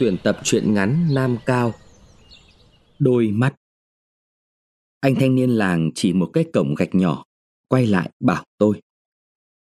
tuyển 0.00 0.16
tập 0.22 0.40
truyện 0.44 0.74
ngắn 0.74 1.08
Nam 1.10 1.36
Cao. 1.46 1.74
Đôi 2.98 3.30
mắt 3.30 3.54
Anh 5.00 5.14
thanh 5.14 5.34
niên 5.34 5.50
làng 5.50 5.90
chỉ 5.94 6.12
một 6.12 6.30
cái 6.32 6.44
cổng 6.52 6.74
gạch 6.74 6.94
nhỏ, 6.94 7.24
quay 7.68 7.86
lại 7.86 8.10
bảo 8.20 8.44
tôi. 8.58 8.82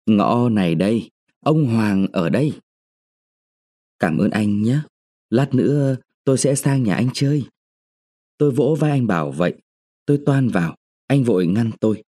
Ngõ 0.06 0.50
này 0.50 0.76
đây, 0.76 1.12
ông 1.40 1.66
Hoàng 1.66 2.08
ở 2.12 2.30
đây. 2.30 2.54
Cảm 4.00 4.18
ơn 4.18 4.30
anh 4.30 4.62
nhé, 4.62 4.80
lát 5.30 5.54
nữa 5.54 5.96
tôi 6.24 6.38
sẽ 6.38 6.56
sang 6.56 6.84
nhà 6.84 6.96
anh 6.96 7.10
chơi. 7.14 7.44
Tôi 8.38 8.52
vỗ 8.52 8.76
vai 8.80 8.92
anh 8.92 9.08
bảo 9.08 9.32
vậy, 9.32 9.54
tôi 10.06 10.20
toan 10.26 10.48
vào, 10.48 10.76
anh 11.08 11.24
vội 11.24 11.48
ngăn 11.48 11.72
tôi. 11.80 12.04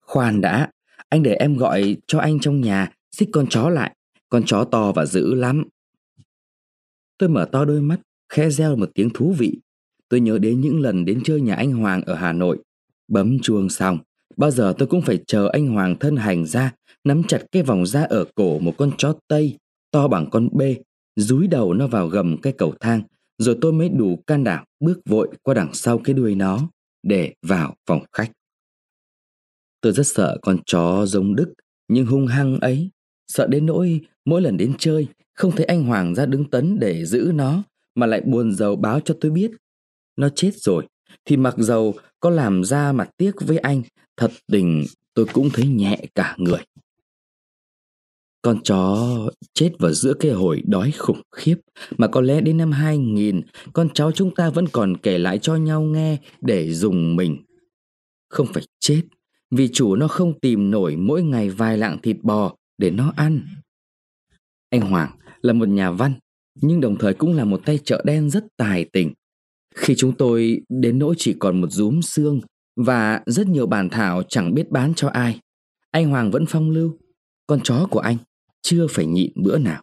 Khoan 0.00 0.40
đã, 0.40 0.70
anh 1.08 1.22
để 1.22 1.34
em 1.34 1.56
gọi 1.56 1.96
cho 2.06 2.18
anh 2.18 2.40
trong 2.40 2.60
nhà 2.60 2.92
xích 3.10 3.28
con 3.32 3.46
chó 3.46 3.68
lại, 3.68 3.96
con 4.28 4.42
chó 4.46 4.64
to 4.64 4.92
và 4.92 5.06
dữ 5.06 5.34
lắm. 5.34 5.64
Tôi 7.18 7.28
mở 7.28 7.48
to 7.52 7.64
đôi 7.64 7.80
mắt, 7.80 8.00
khẽ 8.32 8.50
reo 8.50 8.76
một 8.76 8.90
tiếng 8.94 9.10
thú 9.14 9.34
vị. 9.38 9.58
Tôi 10.08 10.20
nhớ 10.20 10.38
đến 10.38 10.60
những 10.60 10.80
lần 10.80 11.04
đến 11.04 11.20
chơi 11.24 11.40
nhà 11.40 11.54
anh 11.54 11.72
Hoàng 11.72 12.02
ở 12.02 12.14
Hà 12.14 12.32
Nội. 12.32 12.58
Bấm 13.08 13.38
chuông 13.38 13.68
xong, 13.68 13.98
bao 14.36 14.50
giờ 14.50 14.74
tôi 14.78 14.88
cũng 14.88 15.02
phải 15.02 15.18
chờ 15.26 15.48
anh 15.52 15.66
Hoàng 15.66 15.96
thân 15.98 16.16
hành 16.16 16.46
ra, 16.46 16.72
nắm 17.04 17.22
chặt 17.28 17.42
cái 17.52 17.62
vòng 17.62 17.86
da 17.86 18.02
ở 18.02 18.24
cổ 18.34 18.58
một 18.58 18.74
con 18.78 18.90
chó 18.98 19.14
Tây, 19.28 19.58
to 19.90 20.08
bằng 20.08 20.30
con 20.30 20.48
bê, 20.52 20.76
dúi 21.16 21.46
đầu 21.46 21.74
nó 21.74 21.86
vào 21.86 22.08
gầm 22.08 22.40
cái 22.40 22.52
cầu 22.52 22.74
thang, 22.80 23.02
rồi 23.38 23.58
tôi 23.60 23.72
mới 23.72 23.88
đủ 23.88 24.22
can 24.26 24.44
đảm 24.44 24.64
bước 24.80 25.00
vội 25.06 25.28
qua 25.42 25.54
đằng 25.54 25.74
sau 25.74 25.98
cái 25.98 26.14
đuôi 26.14 26.34
nó 26.34 26.68
để 27.02 27.34
vào 27.42 27.74
phòng 27.86 28.04
khách. 28.12 28.32
Tôi 29.80 29.92
rất 29.92 30.06
sợ 30.06 30.38
con 30.42 30.58
chó 30.66 31.06
giống 31.06 31.36
Đức, 31.36 31.54
nhưng 31.88 32.06
hung 32.06 32.26
hăng 32.26 32.60
ấy, 32.60 32.90
sợ 33.28 33.46
đến 33.46 33.66
nỗi 33.66 34.00
mỗi 34.24 34.42
lần 34.42 34.56
đến 34.56 34.74
chơi 34.78 35.06
không 35.38 35.52
thấy 35.56 35.64
anh 35.64 35.84
Hoàng 35.84 36.14
ra 36.14 36.26
đứng 36.26 36.50
tấn 36.50 36.78
để 36.80 37.04
giữ 37.04 37.32
nó 37.34 37.62
mà 37.94 38.06
lại 38.06 38.20
buồn 38.20 38.54
giàu 38.54 38.76
báo 38.76 39.00
cho 39.00 39.16
tôi 39.20 39.30
biết. 39.30 39.50
Nó 40.16 40.28
chết 40.28 40.50
rồi, 40.54 40.86
thì 41.24 41.36
mặc 41.36 41.54
dầu 41.58 41.94
có 42.20 42.30
làm 42.30 42.64
ra 42.64 42.92
mặt 42.92 43.10
tiếc 43.16 43.30
với 43.40 43.58
anh, 43.58 43.82
thật 44.16 44.30
tình 44.52 44.84
tôi 45.14 45.26
cũng 45.32 45.50
thấy 45.52 45.66
nhẹ 45.66 45.98
cả 46.14 46.36
người. 46.38 46.60
Con 48.42 48.62
chó 48.62 49.08
chết 49.54 49.72
vào 49.78 49.92
giữa 49.92 50.14
cái 50.14 50.30
hồi 50.32 50.62
đói 50.66 50.90
khủng 50.98 51.22
khiếp 51.36 51.56
mà 51.98 52.08
có 52.08 52.20
lẽ 52.20 52.40
đến 52.40 52.56
năm 52.56 52.72
2000 52.72 53.42
con 53.72 53.88
cháu 53.94 54.12
chúng 54.12 54.34
ta 54.34 54.50
vẫn 54.50 54.68
còn 54.68 54.96
kể 54.96 55.18
lại 55.18 55.38
cho 55.38 55.56
nhau 55.56 55.82
nghe 55.82 56.18
để 56.40 56.72
dùng 56.74 57.16
mình. 57.16 57.44
Không 58.28 58.46
phải 58.54 58.62
chết 58.80 59.02
vì 59.50 59.68
chủ 59.72 59.96
nó 59.96 60.08
không 60.08 60.40
tìm 60.40 60.70
nổi 60.70 60.96
mỗi 60.96 61.22
ngày 61.22 61.50
vài 61.50 61.78
lạng 61.78 61.98
thịt 62.02 62.16
bò 62.22 62.56
để 62.78 62.90
nó 62.90 63.12
ăn. 63.16 63.40
Anh 64.70 64.80
Hoàng 64.80 65.10
là 65.42 65.52
một 65.52 65.68
nhà 65.68 65.90
văn, 65.90 66.14
nhưng 66.54 66.80
đồng 66.80 66.98
thời 66.98 67.14
cũng 67.14 67.36
là 67.36 67.44
một 67.44 67.60
tay 67.64 67.78
chợ 67.84 68.02
đen 68.04 68.30
rất 68.30 68.44
tài 68.56 68.84
tình. 68.84 69.12
Khi 69.74 69.94
chúng 69.96 70.12
tôi 70.12 70.60
đến 70.68 70.98
nỗi 70.98 71.14
chỉ 71.18 71.34
còn 71.38 71.60
một 71.60 71.68
rúm 71.70 72.00
xương 72.00 72.40
và 72.76 73.22
rất 73.26 73.46
nhiều 73.46 73.66
bản 73.66 73.88
thảo 73.90 74.22
chẳng 74.22 74.54
biết 74.54 74.70
bán 74.70 74.92
cho 74.96 75.08
ai, 75.08 75.40
anh 75.90 76.10
Hoàng 76.10 76.30
vẫn 76.30 76.44
phong 76.48 76.70
lưu. 76.70 76.98
Con 77.46 77.60
chó 77.64 77.86
của 77.90 78.00
anh 78.00 78.16
chưa 78.62 78.86
phải 78.90 79.06
nhịn 79.06 79.32
bữa 79.42 79.58
nào. 79.58 79.82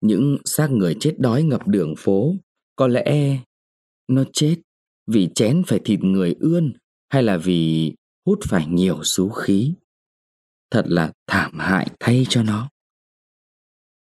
Những 0.00 0.36
xác 0.44 0.70
người 0.70 0.96
chết 1.00 1.14
đói 1.18 1.42
ngập 1.42 1.68
đường 1.68 1.94
phố, 1.98 2.34
có 2.76 2.88
lẽ 2.88 3.38
nó 4.08 4.24
chết 4.32 4.56
vì 5.06 5.28
chén 5.34 5.62
phải 5.66 5.80
thịt 5.84 6.00
người 6.00 6.34
ươn 6.40 6.72
hay 7.08 7.22
là 7.22 7.36
vì 7.36 7.92
hút 8.26 8.38
phải 8.42 8.66
nhiều 8.66 9.04
xú 9.04 9.28
khí. 9.28 9.74
Thật 10.70 10.84
là 10.88 11.12
thảm 11.26 11.58
hại 11.58 11.88
thay 12.00 12.26
cho 12.28 12.42
nó. 12.42 12.68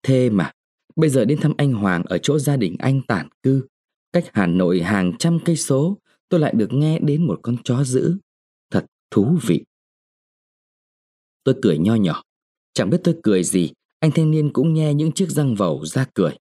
Thế 0.03 0.30
mà, 0.30 0.52
bây 0.95 1.09
giờ 1.09 1.25
đến 1.25 1.39
thăm 1.41 1.53
anh 1.57 1.73
Hoàng 1.73 2.03
ở 2.03 2.17
chỗ 2.17 2.39
gia 2.39 2.57
đình 2.57 2.75
anh 2.80 3.02
tản 3.07 3.27
cư, 3.44 3.67
cách 4.13 4.25
Hà 4.33 4.47
Nội 4.47 4.81
hàng 4.81 5.13
trăm 5.19 5.39
cây 5.45 5.55
số, 5.55 5.97
tôi 6.30 6.39
lại 6.39 6.53
được 6.56 6.73
nghe 6.73 7.00
đến 7.00 7.28
một 7.28 7.39
con 7.41 7.57
chó 7.63 7.84
dữ. 7.84 8.17
Thật 8.72 8.85
thú 9.12 9.38
vị. 9.47 9.63
Tôi 11.44 11.56
cười 11.62 11.78
nho 11.78 11.95
nhỏ, 11.95 12.23
chẳng 12.73 12.89
biết 12.89 13.01
tôi 13.03 13.16
cười 13.23 13.44
gì, 13.44 13.72
anh 14.00 14.12
thanh 14.12 14.31
niên 14.31 14.53
cũng 14.53 14.73
nghe 14.73 14.94
những 14.94 15.12
chiếc 15.12 15.29
răng 15.29 15.56
vầu 15.56 15.85
ra 15.85 16.06
cười. 16.13 16.38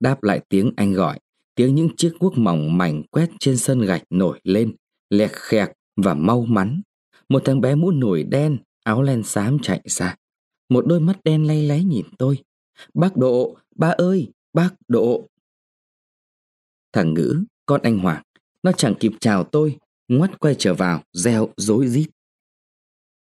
Đáp 0.00 0.22
lại 0.22 0.40
tiếng 0.48 0.72
anh 0.76 0.92
gọi, 0.92 1.20
tiếng 1.54 1.74
những 1.74 1.88
chiếc 1.96 2.12
cuốc 2.18 2.38
mỏng 2.38 2.78
mảnh 2.78 3.02
quét 3.10 3.30
trên 3.40 3.56
sân 3.56 3.80
gạch 3.80 4.02
nổi 4.10 4.40
lên, 4.44 4.74
lẹt 5.10 5.30
khẹt 5.32 5.68
và 5.96 6.14
mau 6.14 6.44
mắn. 6.44 6.82
Một 7.28 7.42
thằng 7.44 7.60
bé 7.60 7.74
mũ 7.74 7.90
nổi 7.90 8.22
đen, 8.22 8.58
áo 8.84 9.02
len 9.02 9.22
xám 9.22 9.58
chạy 9.58 9.80
ra. 9.84 10.16
Một 10.68 10.86
đôi 10.86 11.00
mắt 11.00 11.20
đen 11.24 11.46
lay 11.46 11.66
láy 11.66 11.84
nhìn 11.84 12.06
tôi. 12.18 12.38
Bác 12.94 13.16
Độ, 13.16 13.56
ba 13.76 13.88
ơi, 13.88 14.32
bác 14.52 14.70
Độ. 14.88 15.28
Thằng 16.92 17.14
ngữ, 17.14 17.44
con 17.66 17.80
anh 17.82 17.98
Hoàng, 17.98 18.22
nó 18.62 18.72
chẳng 18.72 18.94
kịp 19.00 19.12
chào 19.20 19.44
tôi, 19.44 19.78
ngoắt 20.08 20.40
quay 20.40 20.54
trở 20.58 20.74
vào, 20.74 21.02
reo 21.12 21.48
rối 21.56 21.88
rít. 21.88 22.06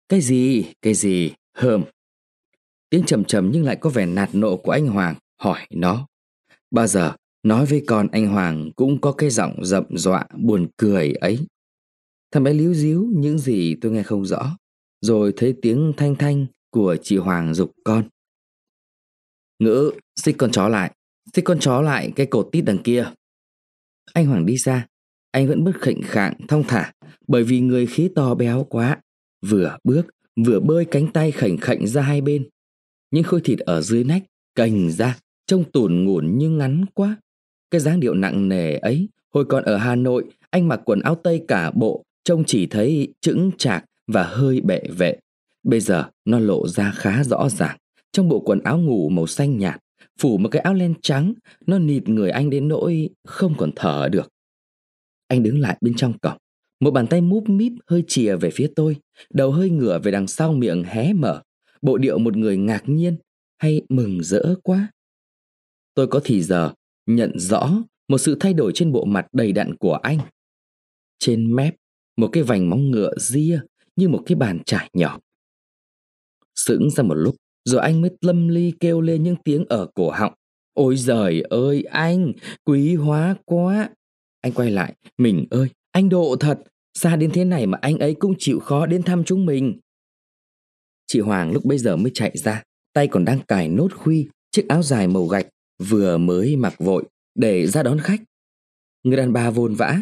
Cái 0.09 0.21
gì, 0.21 0.65
cái 0.81 0.93
gì, 0.93 1.31
hờm. 1.53 1.83
Tiếng 2.89 3.03
trầm 3.05 3.23
trầm 3.23 3.49
nhưng 3.53 3.63
lại 3.63 3.75
có 3.75 3.89
vẻ 3.89 4.05
nạt 4.05 4.29
nộ 4.33 4.57
của 4.57 4.71
anh 4.71 4.87
Hoàng 4.87 5.15
hỏi 5.41 5.67
nó. 5.69 6.07
Bao 6.71 6.87
giờ 6.87 7.15
nói 7.43 7.65
với 7.65 7.83
con 7.87 8.07
anh 8.11 8.27
Hoàng 8.27 8.71
cũng 8.75 9.01
có 9.01 9.11
cái 9.11 9.29
giọng 9.29 9.65
rậm 9.65 9.83
dọa 9.89 10.27
buồn 10.37 10.67
cười 10.77 11.13
ấy. 11.13 11.39
Thằng 12.31 12.43
bé 12.43 12.53
líu 12.53 12.73
díu 12.73 13.07
những 13.15 13.39
gì 13.39 13.75
tôi 13.81 13.91
nghe 13.91 14.03
không 14.03 14.25
rõ. 14.25 14.57
Rồi 15.01 15.33
thấy 15.35 15.55
tiếng 15.61 15.93
thanh 15.97 16.15
thanh 16.15 16.45
của 16.69 16.97
chị 17.03 17.17
Hoàng 17.17 17.53
dục 17.53 17.71
con. 17.83 18.09
Ngữ, 19.59 19.91
xích 20.15 20.35
con 20.37 20.51
chó 20.51 20.67
lại. 20.67 20.91
Xích 21.35 21.45
con 21.45 21.59
chó 21.59 21.81
lại 21.81 22.11
cái 22.15 22.25
cột 22.25 22.49
tít 22.51 22.65
đằng 22.65 22.77
kia. 22.77 23.11
Anh 24.13 24.25
Hoàng 24.25 24.45
đi 24.45 24.57
ra. 24.57 24.87
Anh 25.31 25.47
vẫn 25.47 25.63
bước 25.63 25.75
khệnh 25.81 26.01
khạng, 26.01 26.33
thong 26.47 26.63
thả. 26.67 26.93
Bởi 27.27 27.43
vì 27.43 27.59
người 27.59 27.85
khí 27.85 28.09
to 28.15 28.35
béo 28.35 28.63
quá. 28.69 28.97
Vừa 29.45 29.77
bước, 29.83 30.05
vừa 30.45 30.59
bơi 30.59 30.85
cánh 30.85 31.07
tay 31.07 31.31
khảnh 31.31 31.57
khạnh 31.57 31.87
ra 31.87 32.01
hai 32.01 32.21
bên. 32.21 32.49
Những 33.11 33.23
khối 33.23 33.41
thịt 33.43 33.59
ở 33.59 33.81
dưới 33.81 34.03
nách 34.03 34.23
cành 34.55 34.91
ra, 34.91 35.17
trông 35.47 35.71
tủn 35.71 36.05
ngủn 36.05 36.37
như 36.37 36.49
ngắn 36.49 36.85
quá. 36.93 37.17
Cái 37.71 37.81
dáng 37.81 37.99
điệu 37.99 38.13
nặng 38.13 38.49
nề 38.49 38.75
ấy, 38.75 39.09
hồi 39.33 39.45
còn 39.45 39.63
ở 39.63 39.77
Hà 39.77 39.95
Nội, 39.95 40.25
anh 40.49 40.67
mặc 40.67 40.81
quần 40.85 40.99
áo 40.99 41.15
tây 41.15 41.45
cả 41.47 41.71
bộ, 41.71 42.03
trông 42.23 42.43
chỉ 42.43 42.67
thấy 42.67 43.13
chững 43.21 43.51
chạc 43.57 43.85
và 44.07 44.23
hơi 44.23 44.61
bệ 44.61 44.81
vệ. 44.97 45.17
Bây 45.63 45.79
giờ 45.79 46.09
nó 46.25 46.39
lộ 46.39 46.67
ra 46.67 46.91
khá 46.95 47.23
rõ 47.23 47.49
ràng. 47.49 47.77
Trong 48.11 48.29
bộ 48.29 48.39
quần 48.39 48.59
áo 48.59 48.79
ngủ 48.79 49.09
màu 49.09 49.27
xanh 49.27 49.57
nhạt, 49.57 49.79
phủ 50.19 50.37
một 50.37 50.49
cái 50.51 50.61
áo 50.61 50.73
len 50.73 50.93
trắng, 51.01 51.33
nó 51.67 51.79
nịt 51.79 52.09
người 52.09 52.29
anh 52.29 52.49
đến 52.49 52.67
nỗi 52.67 53.09
không 53.23 53.53
còn 53.57 53.71
thở 53.75 54.09
được. 54.11 54.29
Anh 55.27 55.43
đứng 55.43 55.59
lại 55.59 55.77
bên 55.81 55.93
trong 55.97 56.19
cổng, 56.19 56.37
một 56.79 56.91
bàn 56.91 57.07
tay 57.07 57.21
múp 57.21 57.49
míp 57.49 57.71
hơi 57.87 58.03
chìa 58.07 58.35
về 58.35 58.49
phía 58.53 58.71
tôi, 58.75 58.95
đầu 59.29 59.51
hơi 59.51 59.69
ngửa 59.69 59.99
về 59.99 60.11
đằng 60.11 60.27
sau 60.27 60.53
miệng 60.53 60.83
hé 60.83 61.13
mở, 61.13 61.41
bộ 61.81 61.97
điệu 61.97 62.17
một 62.17 62.37
người 62.37 62.57
ngạc 62.57 62.83
nhiên 62.85 63.17
hay 63.57 63.81
mừng 63.89 64.23
rỡ 64.23 64.55
quá. 64.63 64.91
Tôi 65.93 66.07
có 66.07 66.21
thì 66.23 66.43
giờ 66.43 66.73
nhận 67.05 67.39
rõ 67.39 67.83
một 68.07 68.17
sự 68.17 68.37
thay 68.39 68.53
đổi 68.53 68.71
trên 68.75 68.91
bộ 68.91 69.05
mặt 69.05 69.27
đầy 69.33 69.51
đặn 69.51 69.75
của 69.75 69.93
anh. 69.93 70.19
Trên 71.19 71.55
mép, 71.55 71.75
một 72.17 72.29
cái 72.31 72.43
vành 72.43 72.69
móng 72.69 72.91
ngựa 72.91 73.13
ria 73.17 73.59
như 73.95 74.09
một 74.09 74.23
cái 74.25 74.35
bàn 74.35 74.59
trải 74.65 74.89
nhỏ. 74.93 75.19
Sững 76.55 76.89
ra 76.89 77.03
một 77.03 77.13
lúc, 77.13 77.35
rồi 77.69 77.81
anh 77.81 78.01
mới 78.01 78.11
lâm 78.21 78.47
ly 78.47 78.73
kêu 78.79 79.01
lên 79.01 79.23
những 79.23 79.35
tiếng 79.43 79.65
ở 79.69 79.87
cổ 79.95 80.09
họng. 80.09 80.33
Ôi 80.73 80.97
giời 80.97 81.41
ơi 81.41 81.83
anh, 81.91 82.33
quý 82.65 82.95
hóa 82.95 83.35
quá. 83.45 83.89
Anh 84.41 84.51
quay 84.51 84.71
lại, 84.71 84.93
mình 85.17 85.45
ơi, 85.49 85.67
anh 85.91 86.09
độ 86.09 86.35
thật, 86.39 86.59
xa 86.93 87.15
đến 87.15 87.31
thế 87.31 87.45
này 87.45 87.65
mà 87.65 87.77
anh 87.81 87.97
ấy 87.97 88.13
cũng 88.13 88.33
chịu 88.39 88.59
khó 88.59 88.85
đến 88.85 89.03
thăm 89.03 89.23
chúng 89.23 89.45
mình. 89.45 89.79
Chị 91.07 91.19
Hoàng 91.19 91.51
lúc 91.51 91.65
bây 91.65 91.77
giờ 91.77 91.95
mới 91.95 92.11
chạy 92.13 92.31
ra, 92.37 92.63
tay 92.93 93.07
còn 93.07 93.25
đang 93.25 93.39
cài 93.47 93.67
nốt 93.67 93.93
khuy, 93.95 94.27
chiếc 94.51 94.67
áo 94.67 94.83
dài 94.83 95.07
màu 95.07 95.25
gạch, 95.25 95.47
vừa 95.83 96.17
mới 96.17 96.55
mặc 96.55 96.73
vội, 96.79 97.03
để 97.35 97.67
ra 97.67 97.83
đón 97.83 97.99
khách. 97.99 98.21
Người 99.03 99.17
đàn 99.17 99.33
bà 99.33 99.49
vồn 99.49 99.75
vã, 99.75 99.99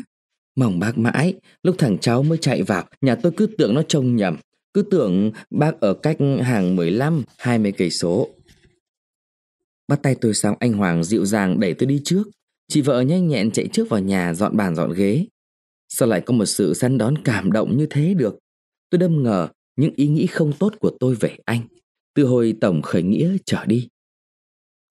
mỏng 0.55 0.79
bác 0.79 0.97
mãi, 0.97 1.33
lúc 1.63 1.75
thằng 1.77 1.97
cháu 1.97 2.23
mới 2.23 2.37
chạy 2.37 2.63
vào, 2.63 2.87
nhà 3.01 3.15
tôi 3.15 3.31
cứ 3.37 3.47
tưởng 3.57 3.73
nó 3.73 3.83
trông 3.83 4.15
nhầm, 4.15 4.37
cứ 4.77 4.83
tưởng 4.83 5.31
bác 5.49 5.79
ở 5.79 5.93
cách 5.93 6.17
hàng 6.41 6.75
15, 6.75 7.23
20 7.37 7.71
cây 7.71 7.89
số. 7.89 8.29
Bắt 9.87 9.99
tay 10.03 10.15
tôi 10.21 10.33
xong 10.33 10.55
anh 10.59 10.73
Hoàng 10.73 11.03
dịu 11.03 11.25
dàng 11.25 11.59
đẩy 11.59 11.73
tôi 11.73 11.87
đi 11.87 12.01
trước. 12.03 12.23
Chị 12.67 12.81
vợ 12.81 13.01
nhanh 13.01 13.27
nhẹn 13.27 13.51
chạy 13.51 13.67
trước 13.67 13.89
vào 13.89 13.99
nhà 13.99 14.33
dọn 14.33 14.57
bàn 14.57 14.75
dọn 14.75 14.93
ghế. 14.93 15.25
Sao 15.89 16.07
lại 16.07 16.21
có 16.21 16.33
một 16.33 16.45
sự 16.45 16.73
săn 16.73 16.97
đón 16.97 17.17
cảm 17.23 17.51
động 17.51 17.77
như 17.77 17.87
thế 17.89 18.13
được? 18.13 18.39
Tôi 18.89 18.99
đâm 18.99 19.23
ngờ 19.23 19.47
những 19.75 19.93
ý 19.95 20.07
nghĩ 20.07 20.27
không 20.27 20.53
tốt 20.59 20.73
của 20.79 20.91
tôi 20.99 21.15
về 21.15 21.37
anh 21.45 21.61
từ 22.15 22.25
hồi 22.25 22.55
tổng 22.61 22.81
khởi 22.81 23.03
nghĩa 23.03 23.37
trở 23.45 23.65
đi. 23.65 23.87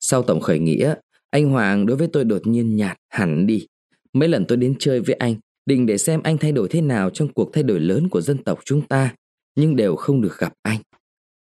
Sau 0.00 0.22
tổng 0.22 0.40
khởi 0.40 0.58
nghĩa, 0.58 0.94
anh 1.30 1.50
Hoàng 1.50 1.86
đối 1.86 1.96
với 1.96 2.08
tôi 2.12 2.24
đột 2.24 2.46
nhiên 2.46 2.76
nhạt 2.76 2.98
hẳn 3.08 3.46
đi. 3.46 3.66
Mấy 4.12 4.28
lần 4.28 4.44
tôi 4.48 4.58
đến 4.58 4.74
chơi 4.78 5.00
với 5.00 5.14
anh, 5.14 5.34
định 5.66 5.86
để 5.86 5.98
xem 5.98 6.22
anh 6.22 6.38
thay 6.38 6.52
đổi 6.52 6.68
thế 6.68 6.80
nào 6.80 7.10
trong 7.10 7.32
cuộc 7.32 7.50
thay 7.52 7.62
đổi 7.62 7.80
lớn 7.80 8.08
của 8.08 8.20
dân 8.20 8.44
tộc 8.44 8.60
chúng 8.64 8.86
ta, 8.86 9.14
nhưng 9.56 9.76
đều 9.76 9.96
không 9.96 10.20
được 10.20 10.38
gặp 10.38 10.52
anh. 10.62 10.80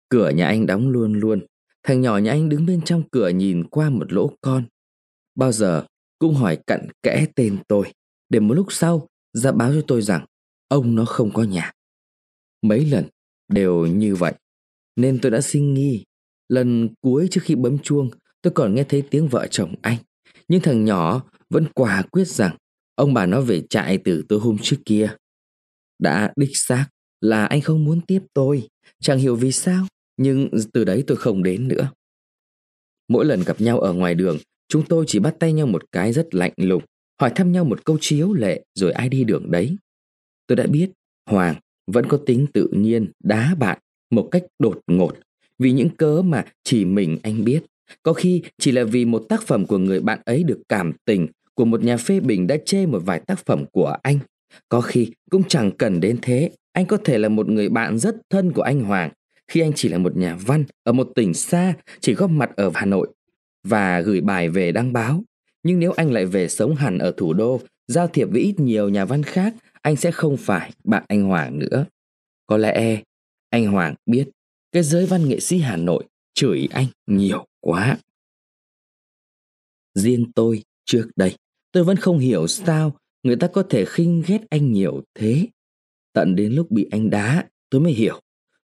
Cửa 0.09 0.31
nhà 0.31 0.47
anh 0.47 0.67
đóng 0.67 0.89
luôn 0.89 1.13
luôn, 1.13 1.47
thằng 1.83 2.01
nhỏ 2.01 2.19
nhà 2.19 2.31
anh 2.31 2.49
đứng 2.49 2.67
bên 2.67 2.83
trong 2.83 3.03
cửa 3.11 3.29
nhìn 3.29 3.65
qua 3.69 3.91
một 3.91 4.13
lỗ 4.13 4.33
con. 4.41 4.65
bao 5.35 5.53
giờ 5.53 5.87
cũng 6.19 6.35
hỏi 6.35 6.59
cặn 6.67 6.89
kẽ 7.03 7.27
tên 7.35 7.59
tôi, 7.69 7.93
để 8.29 8.41
một 8.41 8.55
lúc 8.55 8.67
sau 8.71 9.09
ra 9.33 9.53
báo 9.53 9.73
cho 9.75 9.83
tôi 9.87 10.03
rằng 10.03 10.27
ông 10.69 10.95
nó 10.95 11.05
không 11.05 11.31
có 11.33 11.43
nhà. 11.43 11.73
Mấy 12.63 12.85
lần 12.85 13.05
đều 13.49 13.87
như 13.87 14.17
vậy, 14.17 14.35
nên 14.97 15.19
tôi 15.23 15.31
đã 15.31 15.41
sinh 15.41 15.75
nghi. 15.75 16.05
Lần 16.49 16.89
cuối 17.01 17.29
trước 17.31 17.41
khi 17.45 17.55
bấm 17.55 17.79
chuông, 17.79 18.11
tôi 18.43 18.53
còn 18.55 18.75
nghe 18.75 18.85
thấy 18.85 19.03
tiếng 19.11 19.29
vợ 19.29 19.47
chồng 19.51 19.75
anh. 19.83 19.97
Nhưng 20.49 20.61
thằng 20.63 20.85
nhỏ 20.85 21.23
vẫn 21.51 21.67
quả 21.75 22.03
quyết 22.03 22.29
rằng 22.29 22.57
ông 22.95 23.15
bà 23.15 23.27
nó 23.27 23.41
về 23.41 23.63
trại 23.71 23.99
từ 24.05 24.25
tối 24.29 24.41
hôm 24.41 24.57
trước 24.63 24.77
kia. 24.85 25.17
Đã 25.99 26.33
đích 26.37 26.51
xác 26.53 26.89
là 27.21 27.47
anh 27.47 27.61
không 27.61 27.85
muốn 27.85 28.01
tiếp 28.01 28.23
tôi, 28.35 28.69
chẳng 29.01 29.19
hiểu 29.19 29.37
vì 29.37 29.53
sao, 29.53 29.87
nhưng 30.17 30.49
từ 30.73 30.85
đấy 30.85 31.05
tôi 31.07 31.17
không 31.17 31.43
đến 31.43 31.69
nữa. 31.69 31.91
Mỗi 33.09 33.25
lần 33.25 33.43
gặp 33.47 33.61
nhau 33.61 33.81
ở 33.81 33.93
ngoài 33.93 34.15
đường, 34.15 34.39
chúng 34.69 34.83
tôi 34.89 35.05
chỉ 35.09 35.19
bắt 35.19 35.37
tay 35.39 35.53
nhau 35.53 35.67
một 35.67 35.83
cái 35.93 36.13
rất 36.13 36.35
lạnh 36.35 36.53
lùng, 36.57 36.83
hỏi 37.21 37.33
thăm 37.35 37.53
nhau 37.53 37.65
một 37.65 37.85
câu 37.85 37.99
chiếu 38.01 38.33
lệ 38.33 38.65
rồi 38.75 38.93
ai 38.93 39.09
đi 39.09 39.25
đường 39.25 39.51
đấy. 39.51 39.77
Tôi 40.47 40.57
đã 40.57 40.67
biết 40.67 40.91
Hoàng 41.31 41.55
vẫn 41.87 42.07
có 42.09 42.19
tính 42.27 42.47
tự 42.53 42.69
nhiên 42.73 43.11
đá 43.25 43.55
bạn 43.55 43.79
một 44.11 44.29
cách 44.31 44.45
đột 44.59 44.81
ngột 44.87 45.17
vì 45.59 45.73
những 45.73 45.91
cớ 45.97 46.23
mà 46.23 46.45
chỉ 46.65 46.85
mình 46.85 47.19
anh 47.23 47.45
biết. 47.45 47.63
Có 48.03 48.13
khi 48.13 48.43
chỉ 48.59 48.73
là 48.73 48.85
vì 48.85 49.05
một 49.05 49.25
tác 49.29 49.43
phẩm 49.43 49.67
của 49.67 49.79
người 49.79 50.01
bạn 50.01 50.21
ấy 50.25 50.43
được 50.43 50.63
cảm 50.69 50.93
tình 51.05 51.29
của 51.55 51.65
một 51.65 51.83
nhà 51.83 51.97
phê 51.97 52.21
bình 52.21 52.47
đã 52.47 52.57
chê 52.65 52.87
một 52.87 53.03
vài 53.05 53.21
tác 53.27 53.47
phẩm 53.47 53.65
của 53.73 53.97
anh. 54.03 54.19
Có 54.69 54.81
khi 54.81 55.11
cũng 55.31 55.43
chẳng 55.49 55.71
cần 55.79 56.01
đến 56.01 56.19
thế, 56.23 56.51
anh 56.73 56.87
có 56.87 56.97
thể 57.05 57.19
là 57.19 57.29
một 57.29 57.49
người 57.49 57.69
bạn 57.69 57.99
rất 57.99 58.17
thân 58.31 58.53
của 58.53 58.63
anh 58.63 58.81
Hoàng 58.81 59.11
khi 59.49 59.61
anh 59.61 59.73
chỉ 59.75 59.89
là 59.89 59.99
một 59.99 60.17
nhà 60.17 60.37
văn 60.47 60.65
ở 60.85 60.93
một 60.93 61.09
tỉnh 61.15 61.35
xa 61.35 61.75
chỉ 62.01 62.15
góp 62.15 62.31
mặt 62.31 62.51
ở 62.57 62.71
Hà 62.75 62.87
Nội 62.87 63.09
và 63.65 64.01
gửi 64.01 64.21
bài 64.21 64.49
về 64.49 64.73
đăng 64.73 64.93
báo. 64.93 65.25
Nhưng 65.63 65.79
nếu 65.79 65.93
anh 65.93 66.13
lại 66.13 66.27
về 66.27 66.49
sống 66.49 66.75
hẳn 66.75 66.99
ở 66.99 67.15
thủ 67.17 67.33
đô, 67.33 67.61
giao 67.89 68.09
thiệp 68.09 68.29
với 68.33 68.41
ít 68.41 68.61
nhiều 68.61 68.89
nhà 68.89 69.05
văn 69.05 69.23
khác, 69.23 69.55
anh 69.83 69.97
sẽ 69.97 70.11
không 70.11 70.37
phải 70.37 70.73
bạn 70.85 71.05
anh 71.09 71.23
Hoàng 71.23 71.59
nữa. 71.59 71.87
Có 72.47 72.57
lẽ 72.57 73.03
anh 73.51 73.67
Hoàng 73.67 73.95
biết 74.07 74.29
cái 74.73 74.83
giới 74.83 75.07
văn 75.07 75.29
nghệ 75.29 75.41
sĩ 75.41 75.59
Hà 75.59 75.77
Nội 75.77 76.05
chửi 76.35 76.69
anh 76.71 76.87
nhiều 77.07 77.47
quá. 77.61 77.99
Riêng 79.95 80.33
tôi 80.35 80.63
trước 80.85 81.11
đây, 81.17 81.37
tôi 81.73 81.85
vẫn 81.85 81.97
không 81.97 82.19
hiểu 82.19 82.47
sao 82.47 82.97
người 83.23 83.37
ta 83.37 83.47
có 83.47 83.63
thể 83.63 83.85
khinh 83.85 84.23
ghét 84.27 84.41
anh 84.51 84.73
nhiều 84.73 85.03
thế. 85.15 85.47
Tận 86.13 86.37
đến 86.37 86.53
lúc 86.53 86.71
bị 86.71 86.89
anh 86.91 87.11
đá, 87.11 87.45
tôi 87.71 87.81
mới 87.81 87.93
hiểu. 87.93 88.21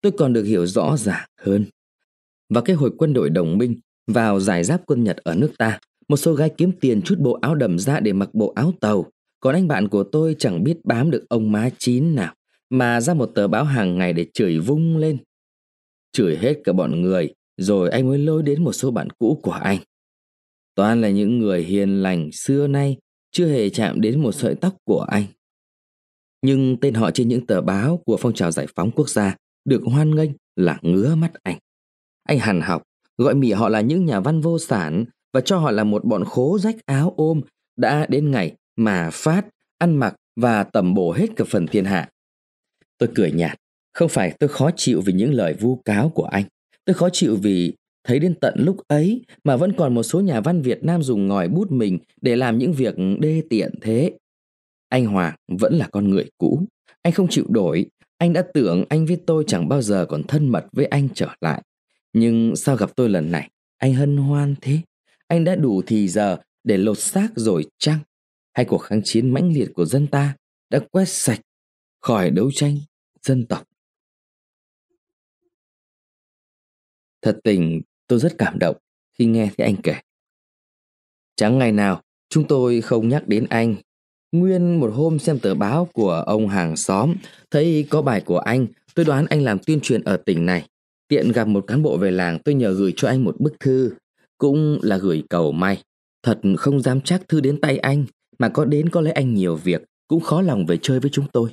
Tôi 0.00 0.12
còn 0.18 0.32
được 0.32 0.42
hiểu 0.42 0.66
rõ 0.66 0.96
ràng 0.96 1.28
hơn. 1.40 1.64
Và 2.48 2.60
cái 2.60 2.76
hồi 2.76 2.90
quân 2.98 3.12
đội 3.12 3.30
đồng 3.30 3.58
minh 3.58 3.76
vào 4.06 4.40
giải 4.40 4.64
giáp 4.64 4.86
quân 4.86 5.04
Nhật 5.04 5.16
ở 5.16 5.34
nước 5.34 5.52
ta, 5.58 5.78
một 6.08 6.16
số 6.16 6.34
gái 6.34 6.50
kiếm 6.56 6.72
tiền 6.80 7.02
chút 7.02 7.18
bộ 7.18 7.38
áo 7.42 7.54
đầm 7.54 7.78
ra 7.78 8.00
để 8.00 8.12
mặc 8.12 8.28
bộ 8.32 8.52
áo 8.56 8.72
tàu. 8.80 9.06
Còn 9.40 9.54
anh 9.54 9.68
bạn 9.68 9.88
của 9.88 10.04
tôi 10.04 10.36
chẳng 10.38 10.64
biết 10.64 10.84
bám 10.84 11.10
được 11.10 11.24
ông 11.28 11.52
má 11.52 11.70
chín 11.78 12.14
nào 12.14 12.34
mà 12.70 13.00
ra 13.00 13.14
một 13.14 13.26
tờ 13.34 13.48
báo 13.48 13.64
hàng 13.64 13.98
ngày 13.98 14.12
để 14.12 14.26
chửi 14.34 14.58
vung 14.58 14.96
lên. 14.96 15.18
Chửi 16.12 16.36
hết 16.36 16.54
cả 16.64 16.72
bọn 16.72 17.02
người, 17.02 17.34
rồi 17.56 17.90
anh 17.90 18.08
mới 18.08 18.18
lôi 18.18 18.42
đến 18.42 18.64
một 18.64 18.72
số 18.72 18.90
bạn 18.90 19.08
cũ 19.18 19.40
của 19.42 19.52
anh. 19.52 19.78
Toàn 20.74 21.00
là 21.00 21.10
những 21.10 21.38
người 21.38 21.62
hiền 21.62 22.02
lành 22.02 22.32
xưa 22.32 22.66
nay 22.66 22.96
chưa 23.30 23.46
hề 23.46 23.70
chạm 23.70 24.00
đến 24.00 24.22
một 24.22 24.32
sợi 24.32 24.54
tóc 24.54 24.76
của 24.84 25.00
anh. 25.00 25.24
Nhưng 26.42 26.76
tên 26.80 26.94
họ 26.94 27.10
trên 27.10 27.28
những 27.28 27.46
tờ 27.46 27.60
báo 27.60 28.02
của 28.06 28.16
phong 28.16 28.34
trào 28.34 28.50
giải 28.50 28.66
phóng 28.76 28.90
quốc 28.90 29.08
gia 29.08 29.36
được 29.64 29.82
hoan 29.84 30.14
nghênh 30.14 30.30
là 30.56 30.78
ngứa 30.82 31.14
mắt 31.14 31.32
anh. 31.42 31.58
Anh 32.22 32.38
hàn 32.38 32.60
học, 32.60 32.82
gọi 33.18 33.34
mỉ 33.34 33.52
họ 33.52 33.68
là 33.68 33.80
những 33.80 34.04
nhà 34.04 34.20
văn 34.20 34.40
vô 34.40 34.58
sản 34.58 35.04
và 35.32 35.40
cho 35.40 35.58
họ 35.58 35.70
là 35.70 35.84
một 35.84 36.04
bọn 36.04 36.24
khố 36.24 36.58
rách 36.58 36.76
áo 36.86 37.14
ôm 37.16 37.40
đã 37.76 38.06
đến 38.08 38.30
ngày 38.30 38.52
mà 38.76 39.10
phát, 39.12 39.46
ăn 39.78 39.96
mặc 39.96 40.14
và 40.40 40.64
tầm 40.64 40.94
bổ 40.94 41.12
hết 41.12 41.26
cả 41.36 41.44
phần 41.48 41.66
thiên 41.66 41.84
hạ. 41.84 42.08
Tôi 42.98 43.08
cười 43.14 43.32
nhạt, 43.32 43.58
không 43.92 44.08
phải 44.08 44.34
tôi 44.38 44.48
khó 44.48 44.70
chịu 44.76 45.00
vì 45.00 45.12
những 45.12 45.32
lời 45.32 45.54
vu 45.60 45.82
cáo 45.84 46.08
của 46.08 46.24
anh. 46.24 46.44
Tôi 46.84 46.94
khó 46.94 47.08
chịu 47.12 47.36
vì 47.42 47.74
thấy 48.04 48.18
đến 48.18 48.34
tận 48.40 48.54
lúc 48.58 48.76
ấy 48.88 49.22
mà 49.44 49.56
vẫn 49.56 49.72
còn 49.72 49.94
một 49.94 50.02
số 50.02 50.20
nhà 50.20 50.40
văn 50.40 50.62
Việt 50.62 50.84
Nam 50.84 51.02
dùng 51.02 51.28
ngòi 51.28 51.48
bút 51.48 51.72
mình 51.72 51.98
để 52.20 52.36
làm 52.36 52.58
những 52.58 52.72
việc 52.72 52.94
đê 53.20 53.42
tiện 53.50 53.74
thế. 53.80 54.12
Anh 54.96 55.06
Hoàng 55.06 55.36
vẫn 55.48 55.74
là 55.74 55.88
con 55.92 56.10
người 56.10 56.30
cũ. 56.38 56.66
Anh 57.02 57.12
không 57.12 57.26
chịu 57.30 57.44
đổi. 57.48 57.86
Anh 58.18 58.32
đã 58.32 58.44
tưởng 58.54 58.84
anh 58.88 59.06
với 59.06 59.20
tôi 59.26 59.44
chẳng 59.46 59.68
bao 59.68 59.82
giờ 59.82 60.06
còn 60.08 60.22
thân 60.22 60.48
mật 60.48 60.66
với 60.72 60.86
anh 60.86 61.08
trở 61.14 61.28
lại. 61.40 61.62
Nhưng 62.12 62.56
sao 62.56 62.76
gặp 62.76 62.90
tôi 62.96 63.08
lần 63.08 63.30
này, 63.30 63.50
anh 63.76 63.94
hân 63.94 64.16
hoan 64.16 64.54
thế? 64.60 64.78
Anh 65.26 65.44
đã 65.44 65.56
đủ 65.56 65.82
thì 65.86 66.08
giờ 66.08 66.38
để 66.64 66.76
lột 66.76 66.98
xác 66.98 67.28
rồi 67.36 67.66
chăng? 67.78 67.98
Hay 68.54 68.64
cuộc 68.64 68.78
kháng 68.78 69.00
chiến 69.04 69.30
mãnh 69.30 69.52
liệt 69.52 69.68
của 69.74 69.84
dân 69.84 70.06
ta 70.06 70.36
đã 70.70 70.78
quét 70.90 71.08
sạch 71.08 71.40
khỏi 72.00 72.30
đấu 72.30 72.50
tranh 72.54 72.76
dân 73.22 73.46
tộc? 73.46 73.68
Thật 77.22 77.38
tình 77.44 77.82
tôi 78.06 78.18
rất 78.18 78.34
cảm 78.38 78.58
động 78.58 78.76
khi 79.18 79.24
nghe 79.26 79.50
thấy 79.56 79.66
anh 79.66 79.76
kể. 79.82 79.94
Chẳng 81.36 81.58
ngày 81.58 81.72
nào 81.72 82.02
chúng 82.28 82.48
tôi 82.48 82.80
không 82.80 83.08
nhắc 83.08 83.28
đến 83.28 83.46
anh. 83.50 83.76
Nguyên 84.38 84.80
một 84.80 84.90
hôm 84.94 85.18
xem 85.18 85.38
tờ 85.38 85.54
báo 85.54 85.88
của 85.92 86.12
ông 86.12 86.48
hàng 86.48 86.76
xóm, 86.76 87.14
thấy 87.50 87.86
có 87.90 88.02
bài 88.02 88.20
của 88.20 88.38
anh, 88.38 88.66
tôi 88.94 89.04
đoán 89.04 89.26
anh 89.26 89.42
làm 89.42 89.58
tuyên 89.58 89.80
truyền 89.80 90.02
ở 90.02 90.16
tỉnh 90.16 90.46
này. 90.46 90.66
Tiện 91.08 91.32
gặp 91.32 91.48
một 91.48 91.66
cán 91.66 91.82
bộ 91.82 91.96
về 91.96 92.10
làng 92.10 92.38
tôi 92.44 92.54
nhờ 92.54 92.72
gửi 92.72 92.92
cho 92.96 93.08
anh 93.08 93.24
một 93.24 93.40
bức 93.40 93.60
thư, 93.60 93.92
cũng 94.38 94.78
là 94.82 94.96
gửi 94.96 95.22
cầu 95.30 95.52
may. 95.52 95.82
Thật 96.22 96.40
không 96.58 96.80
dám 96.80 97.00
chắc 97.00 97.28
thư 97.28 97.40
đến 97.40 97.60
tay 97.60 97.78
anh, 97.78 98.04
mà 98.38 98.48
có 98.48 98.64
đến 98.64 98.88
có 98.88 99.00
lấy 99.00 99.12
anh 99.12 99.34
nhiều 99.34 99.56
việc, 99.56 99.84
cũng 100.08 100.20
khó 100.20 100.42
lòng 100.42 100.66
về 100.66 100.78
chơi 100.82 101.00
với 101.00 101.10
chúng 101.10 101.26
tôi. 101.32 101.50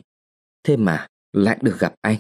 Thế 0.64 0.78
mà 0.78 1.08
lại 1.34 1.58
được 1.62 1.80
gặp 1.80 1.94
anh. 2.02 2.18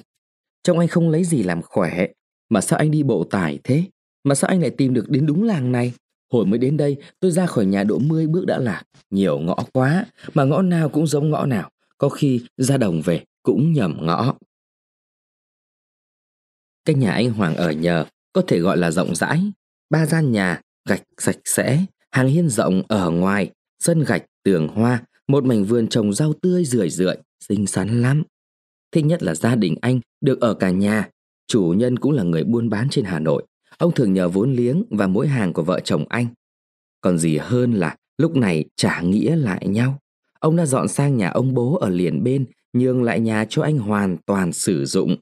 trông 0.63 0.80
anh 0.80 0.88
không 0.88 1.10
lấy 1.10 1.24
gì 1.24 1.44
làm 1.44 1.62
khỏe, 1.62 2.07
mà 2.50 2.62
sao 2.62 2.80
anh 2.80 2.92
đi 2.92 3.04
bộ 3.04 3.24
tải 3.24 3.60
thế? 3.63 3.83
Mà 4.24 4.36
sao 4.36 4.48
anh 4.48 4.62
lại 4.62 4.69
tìm 4.69 4.94
được 4.94 5.10
đến 5.10 5.25
đúng 5.25 5.44
làng 5.44 5.71
này? 5.71 5.94
Hồi 6.34 6.46
mới 6.46 6.60
đến 6.60 6.78
đây, 6.78 6.98
tôi 7.20 7.32
ra 7.32 7.46
khỏi 7.46 7.66
nhà 7.66 7.84
độ 7.84 8.00
10 8.00 8.28
bước 8.28 8.46
đã 8.46 8.58
lạc. 8.58 8.84
Nhiều 9.10 9.40
ngõ 9.40 9.56
quá, 9.74 10.06
mà 10.34 10.44
ngõ 10.44 10.62
nào 10.62 10.90
cũng 10.90 11.08
giống 11.08 11.30
ngõ 11.30 11.46
nào. 11.46 11.70
Có 11.98 12.10
khi 12.10 12.42
ra 12.58 12.78
đồng 12.78 13.02
về 13.02 13.24
cũng 13.44 13.74
nhầm 13.74 13.98
ngõ. 14.02 14.36
Cái 16.86 16.96
nhà 16.96 17.12
anh 17.12 17.30
Hoàng 17.30 17.56
ở 17.56 17.72
nhờ 17.72 18.06
có 18.34 18.42
thể 18.48 18.60
gọi 18.60 18.78
là 18.78 18.92
rộng 18.92 19.16
rãi. 19.16 19.52
Ba 19.90 20.06
gian 20.06 20.32
nhà, 20.32 20.62
gạch 20.90 21.04
sạch 21.18 21.38
sẽ, 21.46 21.86
hàng 22.12 22.28
hiên 22.28 22.50
rộng 22.50 22.82
ở 22.88 23.10
ngoài, 23.10 23.52
sân 23.80 24.04
gạch, 24.08 24.25
tường 24.44 24.68
hoa, 24.68 25.04
một 25.28 25.46
mảnh 25.46 25.66
vườn 25.66 25.88
trồng 25.88 26.13
rau 26.13 26.34
tươi 26.34 26.66
rười 26.66 26.90
rượi, 26.90 27.16
xinh 27.40 27.68
xắn 27.68 28.02
lắm. 28.02 28.24
Thích 28.92 29.06
nhất 29.06 29.24
là 29.24 29.36
gia 29.36 29.56
đình 29.56 29.75
anh 29.82 30.00
được 30.22 30.42
ở 30.42 30.54
cả 30.54 30.70
nhà, 30.70 31.10
chủ 31.48 31.74
nhân 31.78 32.00
cũng 32.00 32.12
là 32.12 32.24
người 32.24 32.44
buôn 32.44 32.70
bán 32.70 32.88
trên 32.90 33.06
Hà 33.06 33.20
Nội. 33.20 33.44
Ông 33.77 33.92
thường 33.92 34.13
nhờ 34.13 34.30
vốn 34.30 34.53
liếng 34.53 34.84
và 34.89 35.08
mỗi 35.08 35.27
hàng 35.27 35.53
của 35.53 35.63
vợ 35.63 35.80
chồng 35.80 36.06
anh. 36.10 36.27
Còn 37.01 37.18
gì 37.18 37.38
hơn 37.38 37.74
là 37.74 37.96
lúc 38.18 38.36
này 38.36 38.65
trả 38.75 39.01
nghĩa 39.01 39.36
lại 39.36 39.68
nhau. 39.68 40.00
Ông 40.39 40.56
đã 40.56 40.65
dọn 40.65 40.88
sang 40.88 41.18
nhà 41.18 41.30
ông 41.30 41.53
bố 41.53 41.77
ở 41.77 41.89
liền 41.89 42.24
bên, 42.24 42.46
nhường 42.74 43.03
lại 43.03 43.20
nhà 43.20 43.46
cho 43.50 43.62
anh 43.62 43.77
hoàn 43.77 44.18
toàn 44.25 44.53
sử 44.53 44.86
dụng. 44.86 45.15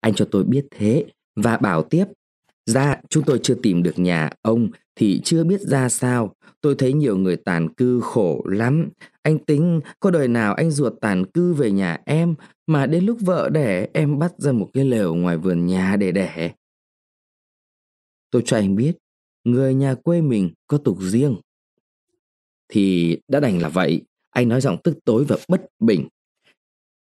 Anh 0.00 0.14
cho 0.14 0.28
tôi 0.30 0.44
biết 0.44 0.66
thế 0.70 1.04
và 1.36 1.56
bảo 1.56 1.82
tiếp. 1.82 2.04
Ra 2.66 2.84
dạ, 2.84 3.00
chúng 3.08 3.24
tôi 3.24 3.40
chưa 3.42 3.54
tìm 3.54 3.82
được 3.82 3.98
nhà 3.98 4.30
ông 4.42 4.68
thì 4.96 5.20
chưa 5.24 5.44
biết 5.44 5.60
ra 5.60 5.88
sao. 5.88 6.34
Tôi 6.60 6.74
thấy 6.78 6.92
nhiều 6.92 7.16
người 7.16 7.36
tàn 7.36 7.68
cư 7.74 8.00
khổ 8.00 8.42
lắm. 8.44 8.88
Anh 9.22 9.38
tính 9.38 9.80
có 10.00 10.10
đời 10.10 10.28
nào 10.28 10.54
anh 10.54 10.70
ruột 10.70 10.92
tàn 11.00 11.24
cư 11.24 11.54
về 11.54 11.70
nhà 11.70 11.98
em 12.04 12.34
mà 12.66 12.86
đến 12.86 13.04
lúc 13.04 13.18
vợ 13.20 13.48
đẻ 13.52 13.88
em 13.92 14.18
bắt 14.18 14.32
ra 14.38 14.52
một 14.52 14.70
cái 14.74 14.84
lều 14.84 15.14
ngoài 15.14 15.36
vườn 15.36 15.66
nhà 15.66 15.96
để 15.96 16.12
đẻ. 16.12 16.52
Tôi 18.30 18.42
cho 18.44 18.56
anh 18.56 18.76
biết, 18.76 18.96
người 19.44 19.74
nhà 19.74 19.94
quê 19.94 20.20
mình 20.20 20.50
có 20.66 20.78
tục 20.78 20.98
riêng. 21.00 21.36
Thì 22.68 23.18
đã 23.28 23.40
đành 23.40 23.58
là 23.58 23.68
vậy, 23.68 24.02
anh 24.30 24.48
nói 24.48 24.60
giọng 24.60 24.76
tức 24.84 24.98
tối 25.04 25.24
và 25.24 25.36
bất 25.48 25.60
bình. 25.78 26.08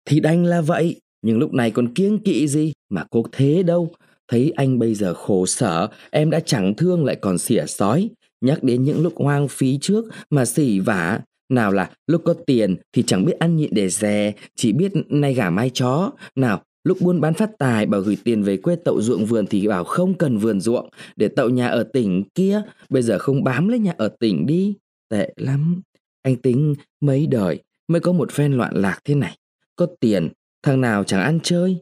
Thì 0.05 0.19
đành 0.19 0.45
là 0.45 0.61
vậy, 0.61 1.01
nhưng 1.21 1.37
lúc 1.37 1.53
này 1.53 1.71
còn 1.71 1.93
kiêng 1.93 2.19
kỵ 2.19 2.47
gì 2.47 2.73
mà 2.89 3.05
cô 3.11 3.23
thế 3.31 3.63
đâu. 3.63 3.91
Thấy 4.27 4.53
anh 4.55 4.79
bây 4.79 4.95
giờ 4.95 5.13
khổ 5.13 5.45
sở, 5.45 5.87
em 6.11 6.29
đã 6.29 6.39
chẳng 6.39 6.73
thương 6.77 7.05
lại 7.05 7.15
còn 7.15 7.37
xỉa 7.37 7.65
sói. 7.67 8.09
Nhắc 8.41 8.63
đến 8.63 8.83
những 8.83 9.01
lúc 9.01 9.13
hoang 9.15 9.47
phí 9.47 9.77
trước 9.81 10.05
mà 10.29 10.45
xỉ 10.45 10.79
vả. 10.79 11.19
Nào 11.49 11.71
là 11.71 11.91
lúc 12.07 12.21
có 12.25 12.33
tiền 12.45 12.75
thì 12.93 13.03
chẳng 13.07 13.25
biết 13.25 13.39
ăn 13.39 13.55
nhịn 13.55 13.73
để 13.73 13.89
dè, 13.89 14.33
chỉ 14.55 14.73
biết 14.73 14.91
nay 15.09 15.33
gà 15.33 15.49
mai 15.49 15.69
chó. 15.73 16.11
Nào, 16.35 16.63
lúc 16.89 16.97
buôn 17.01 17.21
bán 17.21 17.33
phát 17.33 17.51
tài 17.57 17.85
bảo 17.85 18.01
gửi 18.01 18.17
tiền 18.23 18.43
về 18.43 18.57
quê 18.57 18.75
tậu 18.75 19.01
ruộng 19.01 19.25
vườn 19.25 19.45
thì 19.47 19.67
bảo 19.67 19.83
không 19.83 20.17
cần 20.17 20.37
vườn 20.37 20.61
ruộng 20.61 20.89
để 21.15 21.27
tậu 21.27 21.49
nhà 21.49 21.67
ở 21.67 21.83
tỉnh 21.83 22.23
kia. 22.35 22.61
Bây 22.89 23.01
giờ 23.01 23.19
không 23.19 23.43
bám 23.43 23.67
lấy 23.67 23.79
nhà 23.79 23.93
ở 23.97 24.09
tỉnh 24.19 24.45
đi. 24.45 24.75
Tệ 25.09 25.33
lắm. 25.35 25.81
Anh 26.21 26.35
tính 26.35 26.75
mấy 27.01 27.27
đời 27.27 27.63
mới 27.87 28.01
có 28.01 28.11
một 28.11 28.31
phen 28.31 28.53
loạn 28.53 28.75
lạc 28.75 28.99
thế 29.05 29.15
này. 29.15 29.37
Có 29.75 29.87
tiền, 29.99 30.29
thằng 30.63 30.81
nào 30.81 31.03
chẳng 31.03 31.21
ăn 31.21 31.39
chơi. 31.43 31.77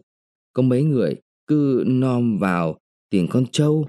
Có 0.53 0.63
mấy 0.63 0.83
người 0.83 1.15
cứ 1.47 1.83
nom 1.87 2.37
vào 2.37 2.77
tiền 3.09 3.27
con 3.29 3.45
trâu, 3.51 3.87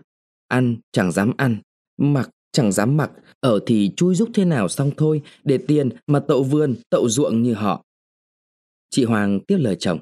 ăn 0.48 0.76
chẳng 0.92 1.12
dám 1.12 1.32
ăn, 1.36 1.56
mặc 1.96 2.30
chẳng 2.52 2.72
dám 2.72 2.96
mặc, 2.96 3.10
ở 3.40 3.60
thì 3.66 3.90
chui 3.96 4.14
rúc 4.14 4.28
thế 4.34 4.44
nào 4.44 4.68
xong 4.68 4.90
thôi, 4.96 5.22
để 5.44 5.58
tiền 5.58 5.88
mà 6.06 6.20
tậu 6.20 6.42
vườn, 6.42 6.74
tậu 6.90 7.08
ruộng 7.08 7.42
như 7.42 7.54
họ. 7.54 7.84
Chị 8.90 9.04
Hoàng 9.04 9.40
tiếp 9.40 9.56
lời 9.60 9.76
chồng, 9.78 9.98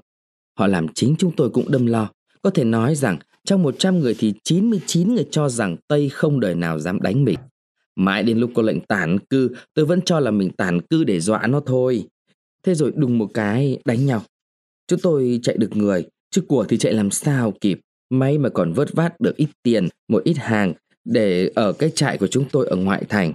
họ 0.57 0.67
làm 0.67 0.87
chính 0.95 1.15
chúng 1.19 1.33
tôi 1.37 1.51
cũng 1.51 1.71
đâm 1.71 1.87
lo. 1.87 2.11
Có 2.43 2.51
thể 2.51 2.65
nói 2.65 2.95
rằng 2.95 3.19
trong 3.45 3.63
100 3.63 3.99
người 3.99 4.15
thì 4.19 4.35
99 4.45 5.15
người 5.15 5.27
cho 5.31 5.49
rằng 5.49 5.77
Tây 5.89 6.09
không 6.09 6.41
đời 6.41 6.55
nào 6.55 6.79
dám 6.79 7.03
đánh 7.03 7.25
mình. 7.25 7.39
Mãi 7.97 8.23
đến 8.23 8.39
lúc 8.39 8.51
có 8.55 8.63
lệnh 8.63 8.81
tản 8.81 9.19
cư, 9.19 9.51
tôi 9.75 9.85
vẫn 9.85 10.01
cho 10.03 10.21
là 10.21 10.31
mình 10.31 10.51
tản 10.51 10.81
cư 10.81 11.05
để 11.05 11.21
dọa 11.21 11.47
nó 11.47 11.61
thôi. 11.61 12.07
Thế 12.63 12.75
rồi 12.75 12.93
đùng 12.97 13.19
một 13.19 13.31
cái 13.35 13.79
đánh 13.85 14.07
nhau. 14.07 14.23
Chúng 14.89 15.01
tôi 15.01 15.41
chạy 15.43 15.57
được 15.57 15.77
người, 15.77 16.05
chứ 16.31 16.41
của 16.49 16.65
thì 16.69 16.79
chạy 16.79 16.93
làm 16.93 17.11
sao 17.11 17.53
kịp. 17.61 17.81
May 18.11 18.39
mà 18.39 18.49
còn 18.49 18.73
vớt 18.73 18.93
vát 18.93 19.21
được 19.21 19.37
ít 19.37 19.49
tiền, 19.63 19.89
một 20.09 20.25
ít 20.25 20.37
hàng 20.37 20.73
để 21.05 21.51
ở 21.55 21.73
cái 21.73 21.91
trại 21.95 22.19
của 22.19 22.27
chúng 22.27 22.45
tôi 22.53 22.67
ở 22.67 22.77
ngoại 22.77 23.05
thành. 23.09 23.33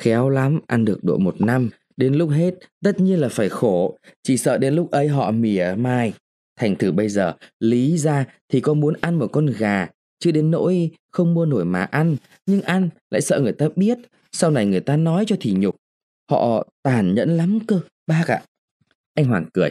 Khéo 0.00 0.28
lắm, 0.28 0.60
ăn 0.66 0.84
được 0.84 1.04
độ 1.04 1.18
một 1.18 1.40
năm, 1.40 1.70
đến 1.96 2.14
lúc 2.14 2.30
hết 2.30 2.54
tất 2.84 3.00
nhiên 3.00 3.18
là 3.18 3.28
phải 3.28 3.48
khổ, 3.48 3.98
chỉ 4.22 4.36
sợ 4.36 4.58
đến 4.58 4.74
lúc 4.74 4.90
ấy 4.90 5.08
họ 5.08 5.30
mỉa 5.30 5.74
mai. 5.76 6.12
Thành 6.56 6.76
thử 6.76 6.92
bây 6.92 7.08
giờ, 7.08 7.34
lý 7.60 7.98
ra 7.98 8.24
thì 8.48 8.60
có 8.60 8.74
muốn 8.74 8.94
ăn 9.00 9.18
một 9.18 9.26
con 9.32 9.46
gà, 9.46 9.88
chứ 10.18 10.30
đến 10.30 10.50
nỗi 10.50 10.90
không 11.10 11.34
mua 11.34 11.46
nổi 11.46 11.64
mà 11.64 11.82
ăn, 11.82 12.16
nhưng 12.46 12.62
ăn 12.62 12.88
lại 13.10 13.20
sợ 13.20 13.40
người 13.40 13.52
ta 13.52 13.68
biết, 13.76 13.98
sau 14.32 14.50
này 14.50 14.66
người 14.66 14.80
ta 14.80 14.96
nói 14.96 15.24
cho 15.26 15.36
thì 15.40 15.52
nhục. 15.52 15.76
Họ 16.30 16.66
tàn 16.82 17.14
nhẫn 17.14 17.36
lắm 17.36 17.58
cơ, 17.66 17.80
bác 18.06 18.24
ạ. 18.26 18.42
Anh 19.14 19.24
Hoàng 19.24 19.44
cười. 19.54 19.70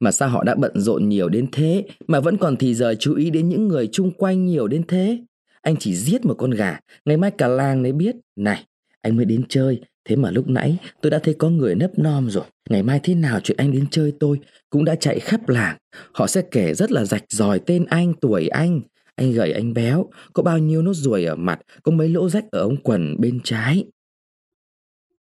Mà 0.00 0.12
sao 0.12 0.28
họ 0.28 0.44
đã 0.44 0.54
bận 0.54 0.80
rộn 0.80 1.08
nhiều 1.08 1.28
đến 1.28 1.46
thế 1.52 1.84
mà 2.06 2.20
vẫn 2.20 2.36
còn 2.36 2.56
thì 2.56 2.74
giờ 2.74 2.94
chú 2.98 3.14
ý 3.14 3.30
đến 3.30 3.48
những 3.48 3.68
người 3.68 3.88
chung 3.92 4.10
quanh 4.10 4.46
nhiều 4.46 4.68
đến 4.68 4.82
thế? 4.88 5.18
Anh 5.62 5.76
chỉ 5.76 5.94
giết 5.94 6.24
một 6.24 6.34
con 6.38 6.50
gà, 6.50 6.78
ngày 7.04 7.16
mai 7.16 7.30
cả 7.30 7.48
làng 7.48 7.82
mới 7.82 7.92
biết. 7.92 8.16
Này, 8.36 8.64
anh 9.02 9.16
mới 9.16 9.24
đến 9.24 9.44
chơi, 9.48 9.80
thế 10.04 10.16
mà 10.16 10.30
lúc 10.30 10.48
nãy 10.48 10.76
tôi 11.00 11.10
đã 11.10 11.18
thấy 11.18 11.34
có 11.34 11.50
người 11.50 11.74
nấp 11.74 11.98
nom 11.98 12.30
rồi. 12.30 12.44
Ngày 12.70 12.82
mai 12.82 13.00
thế 13.02 13.14
nào 13.14 13.40
chuyện 13.40 13.56
anh 13.56 13.72
đến 13.72 13.86
chơi 13.90 14.12
tôi 14.20 14.38
cũng 14.70 14.84
đã 14.84 14.94
chạy 14.94 15.18
khắp 15.20 15.48
làng. 15.48 15.78
Họ 16.12 16.26
sẽ 16.26 16.42
kể 16.50 16.74
rất 16.74 16.92
là 16.92 17.04
rạch 17.04 17.24
ròi 17.28 17.58
tên 17.58 17.84
anh, 17.84 18.14
tuổi 18.20 18.48
anh. 18.48 18.80
Anh 19.14 19.32
gầy 19.32 19.52
anh 19.52 19.74
béo, 19.74 20.10
có 20.32 20.42
bao 20.42 20.58
nhiêu 20.58 20.82
nốt 20.82 20.94
ruồi 20.94 21.24
ở 21.24 21.36
mặt, 21.36 21.60
có 21.82 21.92
mấy 21.92 22.08
lỗ 22.08 22.28
rách 22.28 22.44
ở 22.50 22.60
ống 22.60 22.76
quần 22.76 23.16
bên 23.20 23.40
trái. 23.44 23.84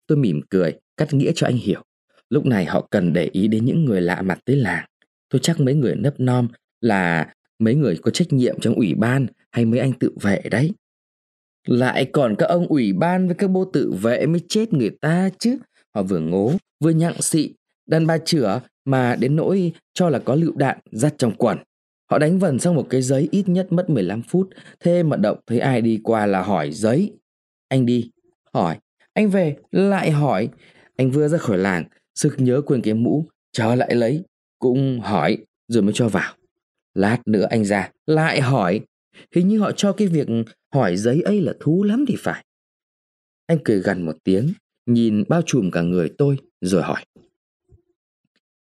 Tôi 0.06 0.18
mỉm 0.18 0.40
cười, 0.50 0.72
cắt 0.96 1.14
nghĩa 1.14 1.32
cho 1.34 1.46
anh 1.46 1.56
hiểu. 1.56 1.82
Lúc 2.30 2.46
này 2.46 2.64
họ 2.64 2.88
cần 2.90 3.12
để 3.12 3.28
ý 3.32 3.48
đến 3.48 3.64
những 3.64 3.84
người 3.84 4.00
lạ 4.00 4.22
mặt 4.22 4.38
tới 4.44 4.56
làng. 4.56 4.84
Tôi 5.28 5.40
chắc 5.42 5.60
mấy 5.60 5.74
người 5.74 5.94
nấp 5.96 6.20
nom 6.20 6.48
là 6.80 7.34
mấy 7.58 7.74
người 7.74 7.96
có 8.02 8.10
trách 8.10 8.32
nhiệm 8.32 8.60
trong 8.60 8.74
ủy 8.74 8.94
ban 8.94 9.26
hay 9.50 9.64
mấy 9.64 9.80
anh 9.80 9.92
tự 9.92 10.10
vệ 10.20 10.42
đấy. 10.50 10.72
Lại 11.66 12.10
còn 12.12 12.34
các 12.38 12.46
ông 12.46 12.66
ủy 12.66 12.92
ban 12.92 13.26
với 13.26 13.36
các 13.36 13.50
bô 13.50 13.64
tự 13.64 13.92
vệ 14.02 14.26
mới 14.26 14.40
chết 14.48 14.72
người 14.72 14.90
ta 15.00 15.30
chứ. 15.38 15.58
Họ 15.94 16.02
vừa 16.02 16.20
ngố, 16.20 16.52
vừa 16.80 16.90
nhặng 16.90 17.22
xị, 17.22 17.54
đàn 17.86 18.06
bà 18.06 18.18
chửa 18.18 18.60
mà 18.84 19.16
đến 19.16 19.36
nỗi 19.36 19.72
cho 19.94 20.08
là 20.08 20.18
có 20.18 20.34
lựu 20.34 20.56
đạn 20.56 20.78
dắt 20.92 21.14
trong 21.18 21.34
quần. 21.36 21.58
Họ 22.10 22.18
đánh 22.18 22.38
vần 22.38 22.58
xong 22.58 22.74
một 22.74 22.86
cái 22.90 23.02
giấy 23.02 23.28
ít 23.30 23.48
nhất 23.48 23.72
mất 23.72 23.90
15 23.90 24.22
phút, 24.22 24.48
thế 24.80 25.02
mà 25.02 25.16
động 25.16 25.38
thấy 25.46 25.58
ai 25.58 25.80
đi 25.80 26.00
qua 26.04 26.26
là 26.26 26.42
hỏi 26.42 26.70
giấy. 26.72 27.12
Anh 27.68 27.86
đi, 27.86 28.10
hỏi, 28.54 28.78
anh 29.14 29.30
về, 29.30 29.56
lại 29.70 30.10
hỏi. 30.10 30.48
Anh 30.96 31.10
vừa 31.10 31.28
ra 31.28 31.38
khỏi 31.38 31.58
làng, 31.58 31.84
sực 32.14 32.34
nhớ 32.38 32.62
quên 32.66 32.82
cái 32.82 32.94
mũ, 32.94 33.26
trở 33.52 33.74
lại 33.74 33.94
lấy, 33.94 34.24
cũng 34.58 35.00
hỏi, 35.00 35.38
rồi 35.68 35.82
mới 35.82 35.92
cho 35.94 36.08
vào. 36.08 36.34
Lát 36.94 37.18
nữa 37.26 37.46
anh 37.50 37.64
ra, 37.64 37.90
lại 38.06 38.40
hỏi. 38.40 38.80
Hình 39.34 39.48
như 39.48 39.58
họ 39.58 39.72
cho 39.72 39.92
cái 39.92 40.08
việc 40.08 40.28
hỏi 40.74 40.96
giấy 40.96 41.22
ấy 41.22 41.40
là 41.40 41.52
thú 41.60 41.82
lắm 41.82 42.04
thì 42.08 42.16
phải. 42.18 42.44
Anh 43.46 43.58
cười 43.64 43.80
gần 43.80 44.02
một 44.02 44.16
tiếng, 44.24 44.52
nhìn 44.86 45.24
bao 45.28 45.42
trùm 45.46 45.70
cả 45.70 45.82
người 45.82 46.08
tôi, 46.18 46.36
rồi 46.60 46.82
hỏi. 46.82 47.04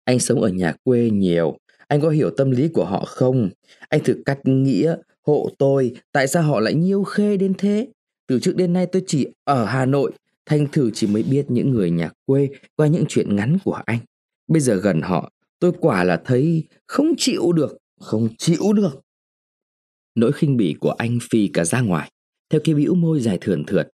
Anh 0.04 0.20
sống 0.20 0.42
ở 0.42 0.50
nhà 0.50 0.74
quê 0.84 1.10
nhiều, 1.10 1.58
anh 1.88 2.02
có 2.02 2.10
hiểu 2.10 2.30
tâm 2.38 2.52
lý 2.52 2.68
của 2.68 2.86
họ 2.86 3.06
không? 3.06 3.50
Anh 3.90 4.04
thử 4.04 4.16
cắt 4.26 4.40
nghĩa, 4.44 4.96
hộ 5.22 5.50
tôi, 5.60 5.94
tại 6.12 6.28
sao 6.28 6.44
họ 6.44 6.60
lại 6.60 6.74
nhiêu 6.74 7.04
khê 7.04 7.38
đến 7.38 7.54
thế? 7.58 7.88
Từ 8.28 8.40
trước 8.40 8.56
đến 8.56 8.74
nay 8.74 8.86
tôi 8.86 9.04
chỉ 9.08 9.28
ở 9.44 9.66
Hà 9.66 9.86
Nội, 9.86 10.12
thanh 10.46 10.68
thử 10.72 10.92
chỉ 10.94 11.08
mới 11.08 11.24
biết 11.24 11.46
những 11.50 11.72
người 11.72 11.92
nhà 11.92 12.10
quê 12.26 12.50
qua 12.76 12.88
những 12.88 13.06
chuyện 13.10 13.36
ngắn 13.36 13.58
của 13.66 13.82
anh. 13.86 14.00
Bây 14.48 14.62
giờ 14.62 14.76
gần 14.76 15.02
họ, 15.02 15.32
tôi 15.60 15.72
quả 15.80 16.04
là 16.04 16.22
thấy 16.26 16.64
không 16.88 17.14
chịu 17.18 17.52
được, 17.52 17.78
không 18.00 18.30
chịu 18.38 18.74
được. 18.74 19.02
Nỗi 20.16 20.32
khinh 20.32 20.58
bỉ 20.58 20.76
của 20.80 20.92
anh 20.92 21.20
phi 21.32 21.48
cả 21.48 21.66
ra 21.66 21.82
ngoài, 21.82 22.12
theo 22.50 22.62
cái 22.64 22.76
bĩu 22.76 22.96
môi 22.96 23.20
dài 23.20 23.38
thườn 23.42 23.64
thượt. 23.66 23.90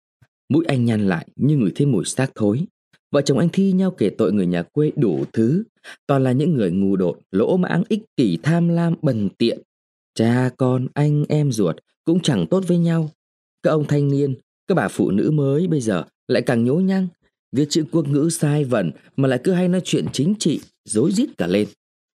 Mũi 0.50 0.66
anh 0.68 0.86
nhăn 0.86 1.08
lại 1.08 1.28
như 1.36 1.58
người 1.58 1.72
thêm 1.76 1.92
mùi 1.92 2.06
xác 2.06 2.32
thối. 2.36 2.66
Vợ 3.12 3.22
chồng 3.22 3.38
anh 3.38 3.50
thi 3.50 3.72
nhau 3.72 3.92
kể 3.92 4.10
tội 4.10 4.34
người 4.34 4.46
nhà 4.46 4.64
quê 4.64 4.92
đủ 4.96 5.24
thứ, 5.34 5.64
toàn 6.08 6.24
là 6.24 6.32
những 6.32 6.54
người 6.54 6.72
ngu 6.72 6.96
đột, 6.96 7.20
lỗ 7.32 7.58
mãng, 7.58 7.84
ích 7.90 8.02
kỷ, 8.18 8.38
tham 8.44 8.70
lam, 8.70 8.96
bần 9.02 9.30
tiện. 9.38 9.60
Cha 10.16 10.50
con, 10.58 10.88
anh, 10.94 11.26
em 11.30 11.52
ruột 11.52 11.76
cũng 12.06 12.20
chẳng 12.20 12.48
tốt 12.48 12.64
với 12.68 12.78
nhau. 12.78 13.10
Các 13.64 13.72
ông 13.72 13.86
thanh 13.88 14.08
niên, 14.08 14.36
các 14.68 14.76
bà 14.76 14.88
phụ 14.88 15.12
nữ 15.12 15.32
mới 15.32 15.68
bây 15.68 15.82
giờ 15.82 16.04
lại 16.28 16.42
càng 16.42 16.66
nhố 16.66 16.76
nhăng, 16.76 17.08
viết 17.52 17.66
chữ 17.70 17.84
quốc 17.92 18.08
ngữ 18.08 18.30
sai 18.32 18.64
vẩn 18.64 18.92
mà 19.18 19.28
lại 19.28 19.40
cứ 19.44 19.52
hay 19.52 19.68
nói 19.68 19.82
chuyện 19.84 20.06
chính 20.14 20.34
trị, 20.40 20.62
dối 20.86 21.12
rít 21.12 21.30
cả 21.38 21.48
lên. 21.48 21.68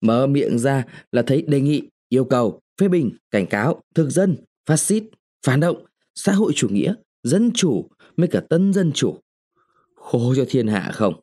Mở 0.02 0.28
miệng 0.28 0.60
ra 0.60 0.86
là 1.12 1.22
thấy 1.22 1.42
đề 1.42 1.62
nghị, 1.62 1.82
yêu 2.10 2.26
cầu, 2.26 2.60
phê 2.82 2.88
bình, 2.88 3.12
cảnh 3.32 3.48
cáo, 3.48 3.82
thực 3.96 4.10
dân, 4.10 4.36
phát 4.66 4.78
xít, 4.78 5.04
phản 5.46 5.60
động, 5.60 5.86
xã 6.16 6.34
hội 6.34 6.54
chủ 6.56 6.70
nghĩa, 6.70 6.94
dân 7.24 7.52
chủ, 7.54 7.88
mới 8.18 8.28
cả 8.28 8.42
tân 8.50 8.74
dân 8.74 8.92
chủ. 8.92 9.16
Khô 9.96 10.36
cho 10.36 10.46
thiên 10.50 10.68
hạ 10.68 10.92
không? 10.94 11.14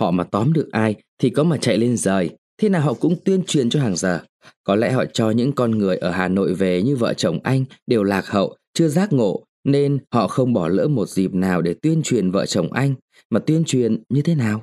Họ 0.00 0.10
mà 0.10 0.24
tóm 0.24 0.52
được 0.52 0.68
ai 0.72 0.94
thì 1.18 1.30
có 1.30 1.44
mà 1.44 1.56
chạy 1.56 1.78
lên 1.78 1.96
rời, 1.96 2.30
thế 2.58 2.68
nào 2.68 2.82
họ 2.82 2.94
cũng 2.94 3.16
tuyên 3.24 3.42
truyền 3.46 3.70
cho 3.70 3.80
hàng 3.80 3.96
giờ. 3.96 4.20
Có 4.64 4.76
lẽ 4.76 4.92
họ 4.92 5.04
cho 5.12 5.30
những 5.30 5.52
con 5.52 5.70
người 5.70 5.96
ở 5.96 6.10
Hà 6.10 6.28
Nội 6.28 6.54
về 6.54 6.82
như 6.82 6.96
vợ 6.96 7.14
chồng 7.14 7.38
anh 7.42 7.64
đều 7.86 8.02
lạc 8.02 8.26
hậu, 8.26 8.56
chưa 8.74 8.88
giác 8.88 9.12
ngộ, 9.12 9.44
nên 9.64 9.98
họ 10.10 10.28
không 10.28 10.52
bỏ 10.52 10.68
lỡ 10.68 10.88
một 10.88 11.08
dịp 11.08 11.34
nào 11.34 11.62
để 11.62 11.74
tuyên 11.82 12.02
truyền 12.02 12.30
vợ 12.30 12.46
chồng 12.46 12.72
anh, 12.72 12.94
mà 13.30 13.40
tuyên 13.40 13.64
truyền 13.64 14.02
như 14.08 14.22
thế 14.22 14.34
nào? 14.34 14.62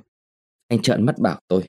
Anh 0.68 0.82
trợn 0.82 1.06
mắt 1.06 1.20
bảo 1.20 1.40
tôi. 1.48 1.64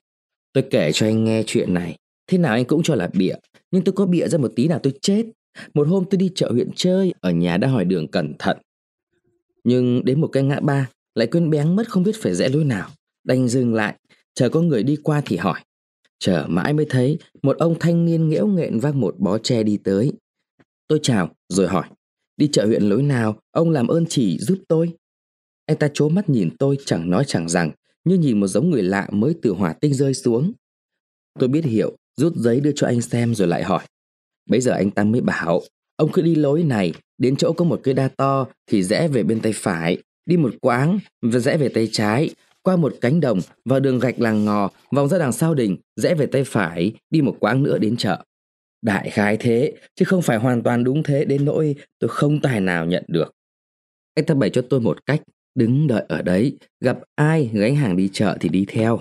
Tôi 0.53 0.63
kể 0.69 0.91
cho 0.93 1.05
anh 1.05 1.23
nghe 1.23 1.43
chuyện 1.47 1.73
này, 1.73 1.97
thế 2.27 2.37
nào 2.37 2.53
anh 2.53 2.65
cũng 2.65 2.83
cho 2.83 2.95
là 2.95 3.09
bịa, 3.13 3.35
nhưng 3.71 3.83
tôi 3.83 3.93
có 3.93 4.05
bịa 4.05 4.27
ra 4.27 4.37
một 4.37 4.51
tí 4.55 4.67
nào 4.67 4.79
tôi 4.83 4.93
chết. 5.01 5.25
Một 5.73 5.87
hôm 5.87 6.03
tôi 6.09 6.17
đi 6.17 6.31
chợ 6.35 6.51
huyện 6.51 6.69
chơi, 6.75 7.13
ở 7.19 7.31
nhà 7.31 7.57
đã 7.57 7.67
hỏi 7.67 7.85
đường 7.85 8.07
cẩn 8.07 8.33
thận. 8.39 8.57
Nhưng 9.67 10.05
đến 10.05 10.21
một 10.21 10.27
cái 10.27 10.43
ngã 10.43 10.59
ba, 10.59 10.89
lại 11.15 11.27
quên 11.27 11.49
bén 11.49 11.75
mất 11.75 11.89
không 11.89 12.03
biết 12.03 12.15
phải 12.21 12.35
rẽ 12.35 12.49
lối 12.49 12.63
nào. 12.63 12.89
Đành 13.23 13.47
dừng 13.47 13.73
lại, 13.73 13.95
chờ 14.33 14.49
có 14.49 14.61
người 14.61 14.83
đi 14.83 14.95
qua 15.03 15.21
thì 15.25 15.37
hỏi. 15.37 15.59
Chờ 16.19 16.45
mãi 16.49 16.73
mới 16.73 16.85
thấy 16.89 17.19
một 17.41 17.57
ông 17.57 17.79
thanh 17.79 18.05
niên 18.05 18.29
nghẽo 18.29 18.47
nghện 18.47 18.79
vác 18.79 18.95
một 18.95 19.15
bó 19.19 19.37
tre 19.37 19.63
đi 19.63 19.77
tới. 19.83 20.13
Tôi 20.87 20.99
chào 21.03 21.29
rồi 21.49 21.67
hỏi. 21.67 21.87
Đi 22.37 22.47
chợ 22.51 22.65
huyện 22.65 22.83
lối 22.83 23.03
nào, 23.03 23.39
ông 23.51 23.69
làm 23.69 23.87
ơn 23.87 24.05
chỉ 24.05 24.39
giúp 24.39 24.57
tôi. 24.67 24.93
Anh 25.65 25.77
ta 25.77 25.89
chố 25.93 26.09
mắt 26.09 26.29
nhìn 26.29 26.49
tôi 26.59 26.77
chẳng 26.85 27.09
nói 27.09 27.23
chẳng 27.27 27.49
rằng, 27.49 27.71
như 28.05 28.17
nhìn 28.17 28.39
một 28.39 28.47
giống 28.47 28.69
người 28.69 28.83
lạ 28.83 29.07
mới 29.11 29.35
từ 29.41 29.51
hỏa 29.51 29.73
tinh 29.73 29.93
rơi 29.93 30.13
xuống. 30.13 30.51
Tôi 31.39 31.49
biết 31.49 31.65
hiểu, 31.65 31.95
rút 32.17 32.33
giấy 32.35 32.59
đưa 32.59 32.71
cho 32.75 32.87
anh 32.87 33.01
xem 33.01 33.35
rồi 33.35 33.47
lại 33.47 33.63
hỏi. 33.63 33.85
Bây 34.49 34.61
giờ 34.61 34.71
anh 34.71 34.91
ta 34.91 35.03
mới 35.03 35.21
bảo, 35.21 35.61
ông 35.97 36.11
cứ 36.11 36.21
đi 36.21 36.35
lối 36.35 36.63
này, 36.63 36.93
đến 37.17 37.35
chỗ 37.35 37.53
có 37.53 37.65
một 37.65 37.79
cây 37.83 37.93
đa 37.93 38.07
to 38.07 38.47
thì 38.67 38.83
rẽ 38.83 39.07
về 39.07 39.23
bên 39.23 39.39
tay 39.39 39.53
phải, 39.55 39.97
đi 40.25 40.37
một 40.37 40.53
quãng 40.61 40.99
và 41.21 41.39
rẽ 41.39 41.57
về 41.57 41.69
tay 41.69 41.89
trái, 41.91 42.29
qua 42.63 42.75
một 42.75 42.93
cánh 43.01 43.19
đồng 43.19 43.39
vào 43.65 43.79
đường 43.79 43.99
gạch 43.99 44.19
làng 44.19 44.45
ngò, 44.45 44.69
vòng 44.91 45.07
ra 45.07 45.17
đằng 45.17 45.31
sau 45.31 45.53
đình, 45.53 45.77
rẽ 45.95 46.15
về 46.15 46.25
tay 46.25 46.43
phải, 46.43 46.93
đi 47.09 47.21
một 47.21 47.37
quãng 47.39 47.63
nữa 47.63 47.77
đến 47.77 47.97
chợ. 47.97 48.23
Đại 48.81 49.09
khái 49.09 49.37
thế, 49.37 49.73
chứ 49.95 50.05
không 50.05 50.21
phải 50.21 50.37
hoàn 50.37 50.63
toàn 50.63 50.83
đúng 50.83 51.03
thế 51.03 51.25
đến 51.25 51.45
nỗi 51.45 51.75
tôi 51.99 52.09
không 52.09 52.39
tài 52.41 52.61
nào 52.61 52.85
nhận 52.85 53.03
được. 53.07 53.31
Anh 54.15 54.25
ta 54.25 54.33
bày 54.35 54.49
cho 54.49 54.61
tôi 54.69 54.79
một 54.79 55.05
cách, 55.05 55.21
đứng 55.55 55.87
đợi 55.87 56.05
ở 56.07 56.21
đấy, 56.21 56.57
gặp 56.79 56.99
ai 57.15 57.49
gánh 57.53 57.75
hàng 57.75 57.97
đi 57.97 58.09
chợ 58.13 58.37
thì 58.39 58.49
đi 58.49 58.65
theo. 58.67 58.99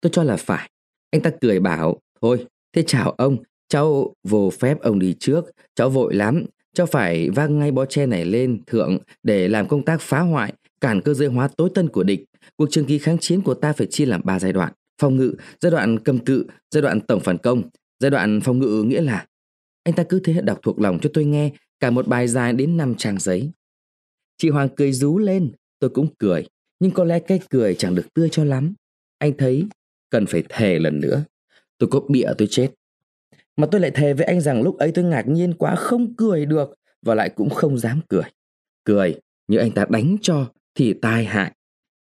Tôi 0.00 0.10
cho 0.12 0.22
là 0.22 0.36
phải. 0.36 0.70
Anh 1.10 1.22
ta 1.22 1.30
cười 1.40 1.60
bảo, 1.60 2.00
thôi, 2.22 2.46
thế 2.72 2.84
chào 2.86 3.10
ông, 3.10 3.36
cháu 3.70 4.14
vô 4.28 4.50
phép 4.50 4.80
ông 4.80 4.98
đi 4.98 5.14
trước, 5.20 5.44
cháu 5.74 5.90
vội 5.90 6.14
lắm, 6.14 6.44
cháu 6.74 6.86
phải 6.86 7.30
vác 7.30 7.50
ngay 7.50 7.70
bó 7.70 7.84
tre 7.84 8.06
này 8.06 8.24
lên 8.24 8.62
thượng 8.66 8.98
để 9.22 9.48
làm 9.48 9.68
công 9.68 9.84
tác 9.84 10.00
phá 10.00 10.20
hoại, 10.20 10.52
cản 10.80 11.00
cơ 11.00 11.14
giới 11.14 11.28
hóa 11.28 11.48
tối 11.56 11.70
tân 11.74 11.88
của 11.88 12.02
địch. 12.02 12.24
Cuộc 12.56 12.66
trường 12.70 12.84
kỳ 12.84 12.98
kháng 12.98 13.18
chiến 13.18 13.40
của 13.40 13.54
ta 13.54 13.72
phải 13.72 13.86
chia 13.86 14.06
làm 14.06 14.20
ba 14.24 14.38
giai 14.38 14.52
đoạn. 14.52 14.72
Phòng 15.00 15.16
ngự, 15.16 15.34
giai 15.60 15.70
đoạn 15.70 15.98
cầm 15.98 16.18
cự, 16.18 16.46
giai 16.70 16.82
đoạn 16.82 17.00
tổng 17.00 17.20
phản 17.20 17.38
công, 17.38 17.62
Giai 18.00 18.10
đoạn 18.10 18.40
phòng 18.40 18.58
ngự 18.58 18.82
nghĩa 18.82 19.00
là 19.00 19.26
anh 19.84 19.94
ta 19.94 20.04
cứ 20.08 20.20
thế 20.24 20.40
đọc 20.40 20.58
thuộc 20.62 20.80
lòng 20.80 20.98
cho 21.02 21.10
tôi 21.14 21.24
nghe 21.24 21.52
cả 21.80 21.90
một 21.90 22.08
bài 22.08 22.28
dài 22.28 22.52
đến 22.52 22.76
năm 22.76 22.94
trang 22.94 23.18
giấy. 23.18 23.50
Chị 24.38 24.48
Hoàng 24.48 24.68
cười 24.76 24.92
rú 24.92 25.18
lên, 25.18 25.52
tôi 25.78 25.90
cũng 25.90 26.14
cười, 26.18 26.46
nhưng 26.80 26.90
có 26.90 27.04
lẽ 27.04 27.18
cái 27.18 27.40
cười 27.50 27.74
chẳng 27.74 27.94
được 27.94 28.14
tươi 28.14 28.28
cho 28.32 28.44
lắm. 28.44 28.74
Anh 29.18 29.32
thấy 29.38 29.66
cần 30.10 30.26
phải 30.26 30.42
thề 30.48 30.78
lần 30.78 31.00
nữa. 31.00 31.24
Tôi 31.78 31.88
có 31.90 32.00
bịa 32.08 32.28
tôi 32.38 32.48
chết. 32.50 32.70
Mà 33.56 33.66
tôi 33.70 33.80
lại 33.80 33.90
thề 33.90 34.14
với 34.14 34.26
anh 34.26 34.40
rằng 34.40 34.62
lúc 34.62 34.78
ấy 34.78 34.92
tôi 34.92 35.04
ngạc 35.04 35.28
nhiên 35.28 35.54
quá 35.54 35.76
không 35.76 36.14
cười 36.14 36.46
được 36.46 36.74
và 37.02 37.14
lại 37.14 37.28
cũng 37.28 37.50
không 37.50 37.78
dám 37.78 38.00
cười. 38.08 38.22
Cười, 38.84 39.20
như 39.48 39.58
anh 39.58 39.70
ta 39.70 39.86
đánh 39.88 40.16
cho 40.22 40.46
thì 40.74 40.92
tai 40.92 41.24
hại. 41.24 41.52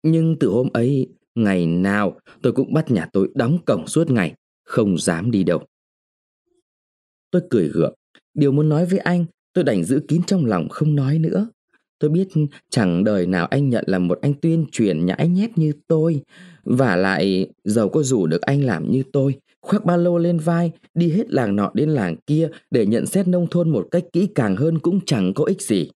Nhưng 0.02 0.37
từ 0.40 0.49
hôm 0.49 0.68
ấy, 0.73 1.09
ngày 1.35 1.66
nào 1.66 2.20
tôi 2.42 2.52
cũng 2.52 2.73
bắt 2.75 2.90
nhà 2.90 3.09
tôi 3.12 3.30
đóng 3.35 3.59
cổng 3.66 3.87
suốt 3.87 4.11
ngày, 4.11 4.35
không 4.64 4.99
dám 4.99 5.30
đi 5.30 5.44
đâu. 5.44 5.62
Tôi 7.30 7.42
cười 7.50 7.68
gượng, 7.68 7.94
điều 8.35 8.52
muốn 8.52 8.68
nói 8.68 8.87
với 8.87 8.99
anh 8.99 9.25
tôi 9.52 9.64
đành 9.64 9.85
giữ 9.85 10.00
kín 10.09 10.23
trong 10.26 10.47
lòng 10.47 10.68
không 10.68 10.97
nói 10.97 11.18
nữa. 11.18 11.49
Tôi 11.99 12.11
biết 12.11 12.28
chẳng 12.70 13.04
đời 13.04 13.26
nào 13.26 13.47
anh 13.47 13.68
nhận 13.68 13.85
là 13.87 13.99
một 13.99 14.18
anh 14.23 14.35
tuyên 14.35 14.66
truyền 14.73 15.06
nhãi 15.06 15.28
nhép 15.28 15.59
như 15.59 15.73
tôi. 15.88 16.23
Và 16.64 16.97
lại, 16.97 17.50
giàu 17.64 17.88
có 17.88 18.02
rủ 18.02 18.26
được 18.26 18.40
anh 18.42 18.64
làm 18.64 18.90
như 18.90 19.02
tôi, 19.12 19.35
khoác 19.62 19.85
ba 19.85 19.97
lô 19.97 20.19
lên 20.19 20.38
vai, 20.38 20.73
đi 20.95 21.11
hết 21.11 21.31
làng 21.31 21.57
nọ 21.57 21.71
đến 21.75 21.90
làng 21.90 22.17
kia 22.26 22.49
để 22.71 22.87
nhận 22.87 23.07
xét 23.07 23.29
nông 23.29 23.47
thôn 23.50 23.71
một 23.71 23.88
cách 23.90 24.05
kỹ 24.12 24.29
càng 24.35 24.57
hơn 24.57 24.79
cũng 24.79 25.00
chẳng 25.07 25.33
có 25.35 25.45
ích 25.45 25.62
gì. 25.62 25.90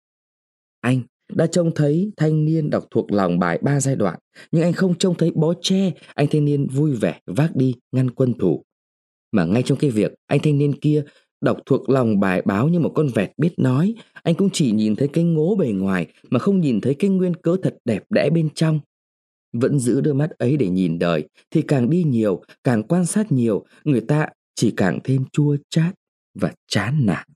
Anh 0.82 1.02
đã 1.34 1.48
trông 1.48 1.72
thấy 1.76 2.12
thanh 2.18 2.46
niên 2.46 2.70
đọc 2.70 2.86
thuộc 2.92 3.12
lòng 3.12 3.40
bài 3.40 3.60
ba 3.62 3.80
giai 3.80 3.96
đoạn, 3.96 4.20
nhưng 4.52 4.64
anh 4.64 4.74
không 4.74 4.96
trông 4.96 5.16
thấy 5.16 5.32
bó 5.36 5.54
tre, 5.62 5.92
anh 6.16 6.28
thanh 6.32 6.46
niên 6.46 6.68
vui 6.68 6.96
vẻ 6.96 7.20
vác 7.26 7.56
đi 7.56 7.76
ngăn 7.92 8.12
quân 8.12 8.34
thủ. 8.40 8.64
Mà 9.32 9.46
ngay 9.46 9.64
trong 9.64 9.78
cái 9.78 9.90
việc 9.90 10.14
anh 10.28 10.40
thanh 10.44 10.58
niên 10.58 10.74
kia 10.74 11.04
đọc 11.42 11.58
thuộc 11.66 11.90
lòng 11.90 12.20
bài 12.20 12.42
báo 12.46 12.68
như 12.68 12.80
một 12.80 12.92
con 12.96 13.08
vẹt 13.16 13.32
biết 13.38 13.54
nói, 13.58 13.94
anh 14.24 14.36
cũng 14.36 14.50
chỉ 14.54 14.72
nhìn 14.72 14.96
thấy 14.96 15.08
cái 15.08 15.24
ngố 15.24 15.56
bề 15.56 15.72
ngoài 15.72 16.08
mà 16.30 16.40
không 16.40 16.60
nhìn 16.60 16.82
thấy 16.82 16.94
cái 16.94 17.10
nguyên 17.10 17.36
cớ 17.36 17.56
thật 17.64 17.76
đẹp 17.86 18.04
đẽ 18.10 18.30
bên 18.30 18.50
trong. 18.56 18.80
Vẫn 19.54 19.80
giữ 19.80 20.02
đôi 20.02 20.14
mắt 20.14 20.30
ấy 20.30 20.58
để 20.58 20.70
nhìn 20.70 21.00
đời, 21.00 21.28
thì 21.52 21.62
càng 21.62 21.90
đi 21.90 22.04
nhiều, 22.04 22.44
càng 22.64 22.84
quan 22.84 23.06
sát 23.06 23.32
nhiều, 23.32 23.66
người 23.84 24.02
ta 24.02 24.28
chỉ 24.56 24.74
càng 24.78 25.00
thêm 25.04 25.26
chua 25.32 25.58
chát 25.70 25.96
và 26.40 26.54
chán 26.68 27.06
nản. 27.06 27.28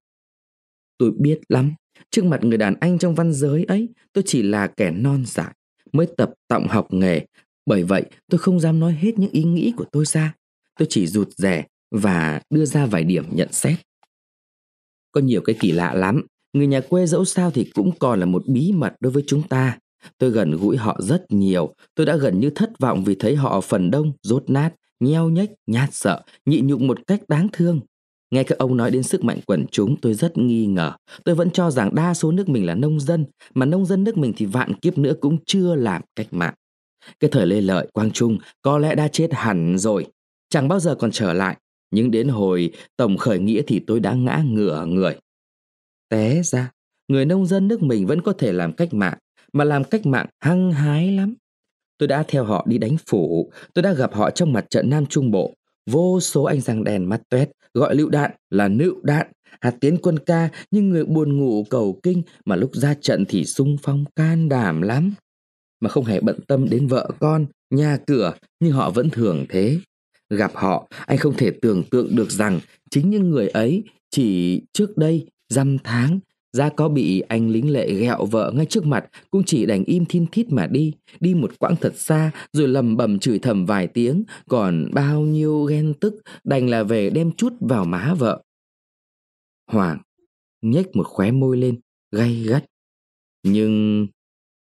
Tôi 0.98 1.12
biết 1.18 1.40
lắm, 1.50 1.74
trước 2.12 2.26
mặt 2.26 2.44
người 2.44 2.58
đàn 2.58 2.76
anh 2.80 3.00
trong 3.00 3.16
văn 3.16 3.34
giới 3.34 3.64
ấy, 3.64 3.90
tôi 4.14 4.24
chỉ 4.28 4.42
là 4.44 4.68
kẻ 4.68 4.92
non 4.92 5.24
dại, 5.26 5.54
mới 5.92 6.08
tập 6.18 6.34
tọng 6.48 6.68
học 6.68 6.88
nghề. 6.94 7.26
Bởi 7.66 7.84
vậy, 7.84 8.06
tôi 8.30 8.40
không 8.40 8.60
dám 8.60 8.80
nói 8.80 8.94
hết 8.94 9.20
những 9.20 9.32
ý 9.32 9.44
nghĩ 9.44 9.74
của 9.78 9.86
tôi 9.92 10.06
ra. 10.06 10.36
Tôi 10.80 10.88
chỉ 10.90 11.08
rụt 11.08 11.30
rè 11.38 11.66
và 11.92 12.42
đưa 12.50 12.66
ra 12.66 12.86
vài 12.86 13.04
điểm 13.04 13.26
nhận 13.32 13.52
xét. 13.52 13.80
Có 15.12 15.22
nhiều 15.22 15.42
cái 15.42 15.56
kỳ 15.60 15.72
lạ 15.72 15.94
lắm, 15.94 16.26
người 16.54 16.68
nhà 16.68 16.82
quê 16.90 17.06
dẫu 17.06 17.26
sao 17.26 17.52
thì 17.52 17.72
cũng 17.74 17.92
còn 18.00 18.20
là 18.20 18.26
một 18.26 18.44
bí 18.48 18.72
mật 18.72 18.96
đối 19.00 19.12
với 19.12 19.24
chúng 19.28 19.48
ta. 19.48 19.78
Tôi 20.18 20.30
gần 20.30 20.52
gũi 20.52 20.78
họ 20.78 20.98
rất 21.00 21.26
nhiều, 21.30 21.74
tôi 21.96 22.06
đã 22.06 22.16
gần 22.16 22.40
như 22.40 22.50
thất 22.50 22.80
vọng 22.80 23.04
vì 23.04 23.16
thấy 23.16 23.36
họ 23.36 23.62
phần 23.62 23.92
đông, 23.92 24.12
rốt 24.24 24.44
nát, 24.48 24.74
nheo 25.00 25.30
nhếch, 25.30 25.50
nhát 25.68 25.90
sợ, 25.92 26.22
nhị 26.46 26.62
nhục 26.62 26.82
một 26.82 27.08
cách 27.08 27.22
đáng 27.28 27.48
thương. 27.54 27.80
Nghe 28.32 28.44
các 28.44 28.58
ông 28.58 28.78
nói 28.78 28.92
đến 28.92 29.04
sức 29.04 29.24
mạnh 29.24 29.40
quần 29.46 29.66
chúng 29.72 29.96
tôi 30.02 30.14
rất 30.14 30.38
nghi 30.38 30.66
ngờ. 30.66 30.94
Tôi 31.24 31.36
vẫn 31.36 31.52
cho 31.52 31.72
rằng 31.72 31.96
đa 31.96 32.14
số 32.14 32.32
nước 32.32 32.50
mình 32.50 32.66
là 32.66 32.76
nông 32.76 33.00
dân, 33.00 33.26
mà 33.54 33.66
nông 33.66 33.86
dân 33.86 34.04
nước 34.04 34.18
mình 34.18 34.34
thì 34.38 34.46
vạn 34.46 34.74
kiếp 34.74 34.98
nữa 34.98 35.14
cũng 35.22 35.38
chưa 35.46 35.76
làm 35.76 36.02
cách 36.16 36.28
mạng. 36.32 36.54
Cái 37.20 37.30
thời 37.32 37.46
Lê 37.46 37.62
Lợi, 37.62 37.88
Quang 37.94 38.12
Trung 38.12 38.38
có 38.62 38.78
lẽ 38.78 38.96
đã 38.96 39.08
chết 39.08 39.28
hẳn 39.34 39.78
rồi, 39.78 40.06
chẳng 40.50 40.68
bao 40.68 40.80
giờ 40.80 40.96
còn 40.96 41.12
trở 41.12 41.34
lại. 41.34 41.58
Nhưng 41.92 42.12
đến 42.12 42.28
hồi 42.28 42.72
tổng 42.98 43.18
khởi 43.18 43.40
nghĩa 43.40 43.62
thì 43.68 43.80
tôi 43.88 44.00
đã 44.00 44.14
ngã 44.14 44.44
ngửa 44.46 44.86
người. 44.86 45.16
Té 46.10 46.42
ra, 46.44 46.72
người 47.08 47.26
nông 47.26 47.46
dân 47.46 47.68
nước 47.68 47.84
mình 47.84 48.08
vẫn 48.08 48.22
có 48.22 48.34
thể 48.34 48.54
làm 48.54 48.74
cách 48.74 48.94
mạng, 48.94 49.18
mà 49.54 49.64
làm 49.64 49.84
cách 49.84 50.06
mạng 50.06 50.28
hăng 50.40 50.72
hái 50.72 51.12
lắm. 51.12 51.36
Tôi 51.98 52.08
đã 52.08 52.24
theo 52.28 52.44
họ 52.44 52.66
đi 52.70 52.78
đánh 52.78 52.98
phủ, 53.10 53.52
tôi 53.74 53.84
đã 53.84 53.94
gặp 53.94 54.14
họ 54.14 54.30
trong 54.30 54.54
mặt 54.54 54.66
trận 54.70 54.90
Nam 54.90 55.06
Trung 55.06 55.32
Bộ. 55.32 55.54
Vô 55.90 56.20
số 56.20 56.44
anh 56.44 56.62
răng 56.62 56.84
đèn 56.84 57.10
mắt 57.10 57.22
tuét, 57.30 57.50
gọi 57.74 57.96
lựu 57.96 58.10
đạn 58.10 58.32
là 58.50 58.68
nựu 58.68 58.96
đạn, 59.04 59.28
hạt 59.62 59.74
tiến 59.82 59.98
quân 60.02 60.20
ca 60.20 60.50
nhưng 60.72 60.90
người 60.90 61.06
buồn 61.06 61.38
ngủ 61.38 61.64
cầu 61.70 62.00
kinh 62.04 62.22
mà 62.46 62.56
lúc 62.56 62.76
ra 62.76 62.94
trận 62.94 63.26
thì 63.26 63.46
sung 63.46 63.78
phong 63.82 64.06
can 64.16 64.50
đảm 64.50 64.82
lắm. 64.82 65.14
Mà 65.80 65.90
không 65.90 66.06
hề 66.06 66.20
bận 66.20 66.40
tâm 66.48 66.70
đến 66.70 66.88
vợ 66.88 67.10
con, 67.20 67.46
nhà 67.70 67.98
cửa, 68.08 68.34
nhưng 68.60 68.72
họ 68.72 68.90
vẫn 68.90 69.10
thường 69.10 69.46
thế. 69.50 69.80
Gặp 70.30 70.52
họ, 70.56 70.88
anh 71.06 71.18
không 71.18 71.34
thể 71.38 71.52
tưởng 71.62 71.84
tượng 71.84 72.16
được 72.16 72.32
rằng 72.32 72.60
chính 72.92 73.10
những 73.10 73.30
người 73.30 73.48
ấy 73.48 73.84
chỉ 74.12 74.62
trước 74.74 74.98
đây, 74.98 75.28
dăm 75.50 75.78
tháng, 75.84 76.20
ra 76.54 76.70
có 76.70 76.90
bị 76.90 77.20
anh 77.20 77.50
lính 77.50 77.72
lệ 77.72 77.94
ghẹo 77.94 78.26
vợ 78.26 78.52
ngay 78.56 78.66
trước 78.66 78.86
mặt 78.86 79.06
cũng 79.32 79.44
chỉ 79.46 79.66
đành 79.66 79.84
im 79.84 80.06
thiên 80.06 80.26
thít 80.32 80.52
mà 80.52 80.68
đi, 80.68 80.94
đi 81.20 81.34
một 81.34 81.52
quãng 81.60 81.76
thật 81.82 81.96
xa 81.96 82.32
rồi 82.54 82.68
lầm 82.68 82.98
bầm 82.98 83.20
chửi 83.20 83.40
thầm 83.40 83.66
vài 83.66 83.88
tiếng, 83.88 84.24
còn 84.50 84.90
bao 84.94 85.22
nhiêu 85.22 85.64
ghen 85.64 85.94
tức 85.94 86.22
đành 86.44 86.70
là 86.70 86.84
về 86.84 87.10
đem 87.10 87.32
chút 87.32 87.54
vào 87.60 87.86
má 87.86 88.14
vợ. 88.20 88.44
Hoàng 89.72 89.98
nhếch 90.62 90.96
một 90.96 91.08
khóe 91.08 91.32
môi 91.32 91.58
lên, 91.58 91.80
gay 92.12 92.44
gắt. 92.48 92.66
Nhưng 93.44 94.08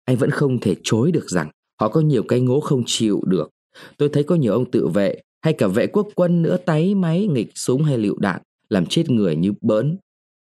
anh 0.06 0.18
vẫn 0.18 0.30
không 0.30 0.60
thể 0.60 0.76
chối 0.84 1.12
được 1.12 1.30
rằng 1.30 1.50
họ 1.82 1.90
có 1.90 2.02
nhiều 2.02 2.24
cái 2.28 2.40
ngố 2.40 2.60
không 2.60 2.84
chịu 2.86 3.22
được. 3.28 3.50
Tôi 3.98 4.10
thấy 4.10 4.24
có 4.24 4.36
nhiều 4.36 4.54
ông 4.54 4.72
tự 4.72 4.88
vệ 4.88 5.22
hay 5.42 5.54
cả 5.54 5.68
vệ 5.68 5.88
quốc 5.88 6.08
quân 6.16 6.42
nữa 6.42 6.58
táy 6.66 6.96
máy 6.96 7.28
nghịch 7.28 7.52
súng 7.56 7.84
hay 7.84 7.98
lựu 7.98 8.20
đạn 8.20 8.42
làm 8.70 8.86
chết 8.86 9.10
người 9.10 9.36
như 9.36 9.54
bỡn. 9.62 9.98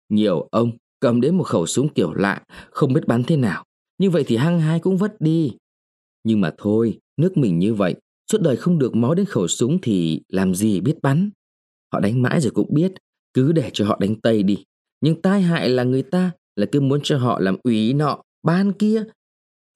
Nhiều 0.10 0.48
ông 0.52 0.72
cầm 1.00 1.22
đến 1.22 1.36
một 1.36 1.44
khẩu 1.44 1.66
súng 1.66 1.94
kiểu 1.94 2.14
lạ, 2.14 2.44
không 2.72 2.94
biết 2.94 3.08
bắn 3.08 3.24
thế 3.24 3.38
nào. 3.38 3.66
Như 3.98 4.10
vậy 4.10 4.24
thì 4.28 4.38
hăng 4.38 4.62
hai 4.62 4.80
cũng 4.80 4.98
vất 4.98 5.22
đi. 5.22 5.52
Nhưng 6.24 6.42
mà 6.42 6.52
thôi, 6.58 7.00
nước 7.18 7.38
mình 7.38 7.60
như 7.60 7.74
vậy, 7.74 7.96
suốt 8.32 8.42
đời 8.42 8.56
không 8.56 8.80
được 8.80 8.96
máu 8.96 9.16
đến 9.16 9.26
khẩu 9.26 9.48
súng 9.48 9.80
thì 9.82 10.22
làm 10.28 10.56
gì 10.56 10.82
biết 10.82 10.96
bắn. 11.02 11.30
Họ 11.94 12.00
đánh 12.00 12.22
mãi 12.22 12.42
rồi 12.42 12.52
cũng 12.52 12.74
biết, 12.74 12.92
cứ 13.34 13.52
để 13.52 13.70
cho 13.74 13.86
họ 13.86 13.98
đánh 14.02 14.16
Tây 14.16 14.44
đi. 14.44 14.64
Nhưng 15.02 15.22
tai 15.22 15.42
hại 15.42 15.70
là 15.70 15.84
người 15.84 16.04
ta 16.04 16.32
là 16.56 16.66
cứ 16.72 16.82
muốn 16.82 17.00
cho 17.04 17.18
họ 17.18 17.40
làm 17.40 17.58
ủy 17.64 17.94
nọ, 17.94 18.22
ban 18.44 18.74
kia. 18.74 19.04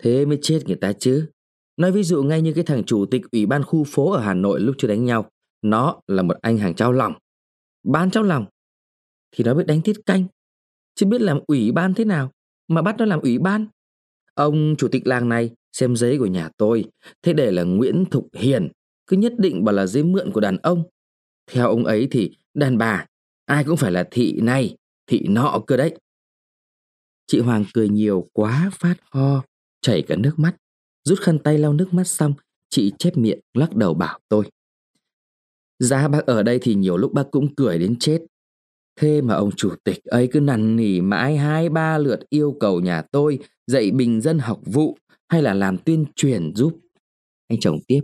Thế 0.03 0.25
mới 0.25 0.39
chết 0.41 0.59
người 0.65 0.75
ta 0.75 0.93
chứ. 0.93 1.25
Nói 1.77 1.91
ví 1.91 2.03
dụ 2.03 2.23
ngay 2.23 2.41
như 2.41 2.53
cái 2.53 2.63
thằng 2.63 2.83
chủ 2.83 3.05
tịch 3.05 3.21
ủy 3.31 3.45
ban 3.45 3.63
khu 3.63 3.83
phố 3.83 4.11
ở 4.11 4.21
Hà 4.21 4.33
Nội 4.33 4.59
lúc 4.59 4.75
chưa 4.77 4.87
đánh 4.87 5.05
nhau. 5.05 5.29
Nó 5.61 6.01
là 6.07 6.23
một 6.23 6.35
anh 6.41 6.57
hàng 6.57 6.75
trao 6.75 6.91
lòng. 6.91 7.13
Ban 7.83 8.11
trao 8.11 8.23
lòng. 8.23 8.45
Thì 9.31 9.43
nó 9.43 9.53
biết 9.53 9.63
đánh 9.67 9.81
tiết 9.81 9.95
canh. 10.05 10.25
Chứ 10.95 11.05
biết 11.05 11.21
làm 11.21 11.39
ủy 11.47 11.71
ban 11.71 11.93
thế 11.93 12.05
nào 12.05 12.31
mà 12.67 12.81
bắt 12.81 12.95
nó 12.97 13.05
làm 13.05 13.19
ủy 13.21 13.37
ban. 13.37 13.67
Ông 14.33 14.75
chủ 14.77 14.87
tịch 14.87 15.07
làng 15.07 15.29
này 15.29 15.51
xem 15.71 15.95
giấy 15.95 16.17
của 16.17 16.25
nhà 16.25 16.49
tôi. 16.57 16.85
Thế 17.21 17.33
để 17.33 17.51
là 17.51 17.63
Nguyễn 17.63 18.05
Thục 18.11 18.27
Hiền. 18.33 18.69
Cứ 19.07 19.17
nhất 19.17 19.33
định 19.37 19.63
bảo 19.63 19.75
là 19.75 19.85
giấy 19.85 20.03
mượn 20.03 20.31
của 20.31 20.39
đàn 20.39 20.57
ông. 20.57 20.83
Theo 21.51 21.67
ông 21.67 21.85
ấy 21.85 22.07
thì 22.11 22.31
đàn 22.53 22.77
bà 22.77 23.05
ai 23.45 23.63
cũng 23.63 23.77
phải 23.77 23.91
là 23.91 24.07
thị 24.11 24.39
này, 24.41 24.75
thị 25.07 25.25
nọ 25.29 25.63
cơ 25.67 25.77
đấy. 25.77 25.97
Chị 27.27 27.39
Hoàng 27.39 27.65
cười 27.73 27.89
nhiều 27.89 28.27
quá 28.33 28.71
phát 28.73 28.95
ho, 29.11 29.43
chảy 29.81 30.01
cả 30.01 30.15
nước 30.15 30.39
mắt. 30.39 30.55
Rút 31.03 31.19
khăn 31.19 31.39
tay 31.39 31.57
lau 31.57 31.73
nước 31.73 31.93
mắt 31.93 32.03
xong, 32.03 32.33
chị 32.69 32.91
chép 32.99 33.17
miệng 33.17 33.39
lắc 33.53 33.75
đầu 33.75 33.93
bảo 33.93 34.19
tôi. 34.29 34.45
Giá 35.79 36.07
bác 36.07 36.25
ở 36.25 36.43
đây 36.43 36.59
thì 36.61 36.75
nhiều 36.75 36.97
lúc 36.97 37.13
bác 37.13 37.23
cũng 37.31 37.55
cười 37.55 37.79
đến 37.79 37.95
chết. 37.99 38.21
Thế 38.95 39.21
mà 39.21 39.33
ông 39.33 39.51
chủ 39.55 39.69
tịch 39.83 40.03
ấy 40.03 40.27
cứ 40.31 40.39
năn 40.39 40.75
nỉ 40.75 41.01
mãi 41.01 41.37
hai 41.37 41.69
ba 41.69 41.97
lượt 41.97 42.19
yêu 42.29 42.57
cầu 42.59 42.79
nhà 42.79 43.01
tôi 43.01 43.39
dạy 43.67 43.91
bình 43.91 44.21
dân 44.21 44.39
học 44.39 44.59
vụ 44.65 44.97
hay 45.29 45.41
là 45.41 45.53
làm 45.53 45.77
tuyên 45.77 46.05
truyền 46.15 46.55
giúp. 46.55 46.79
Anh 47.47 47.59
chồng 47.59 47.79
tiếp, 47.87 48.01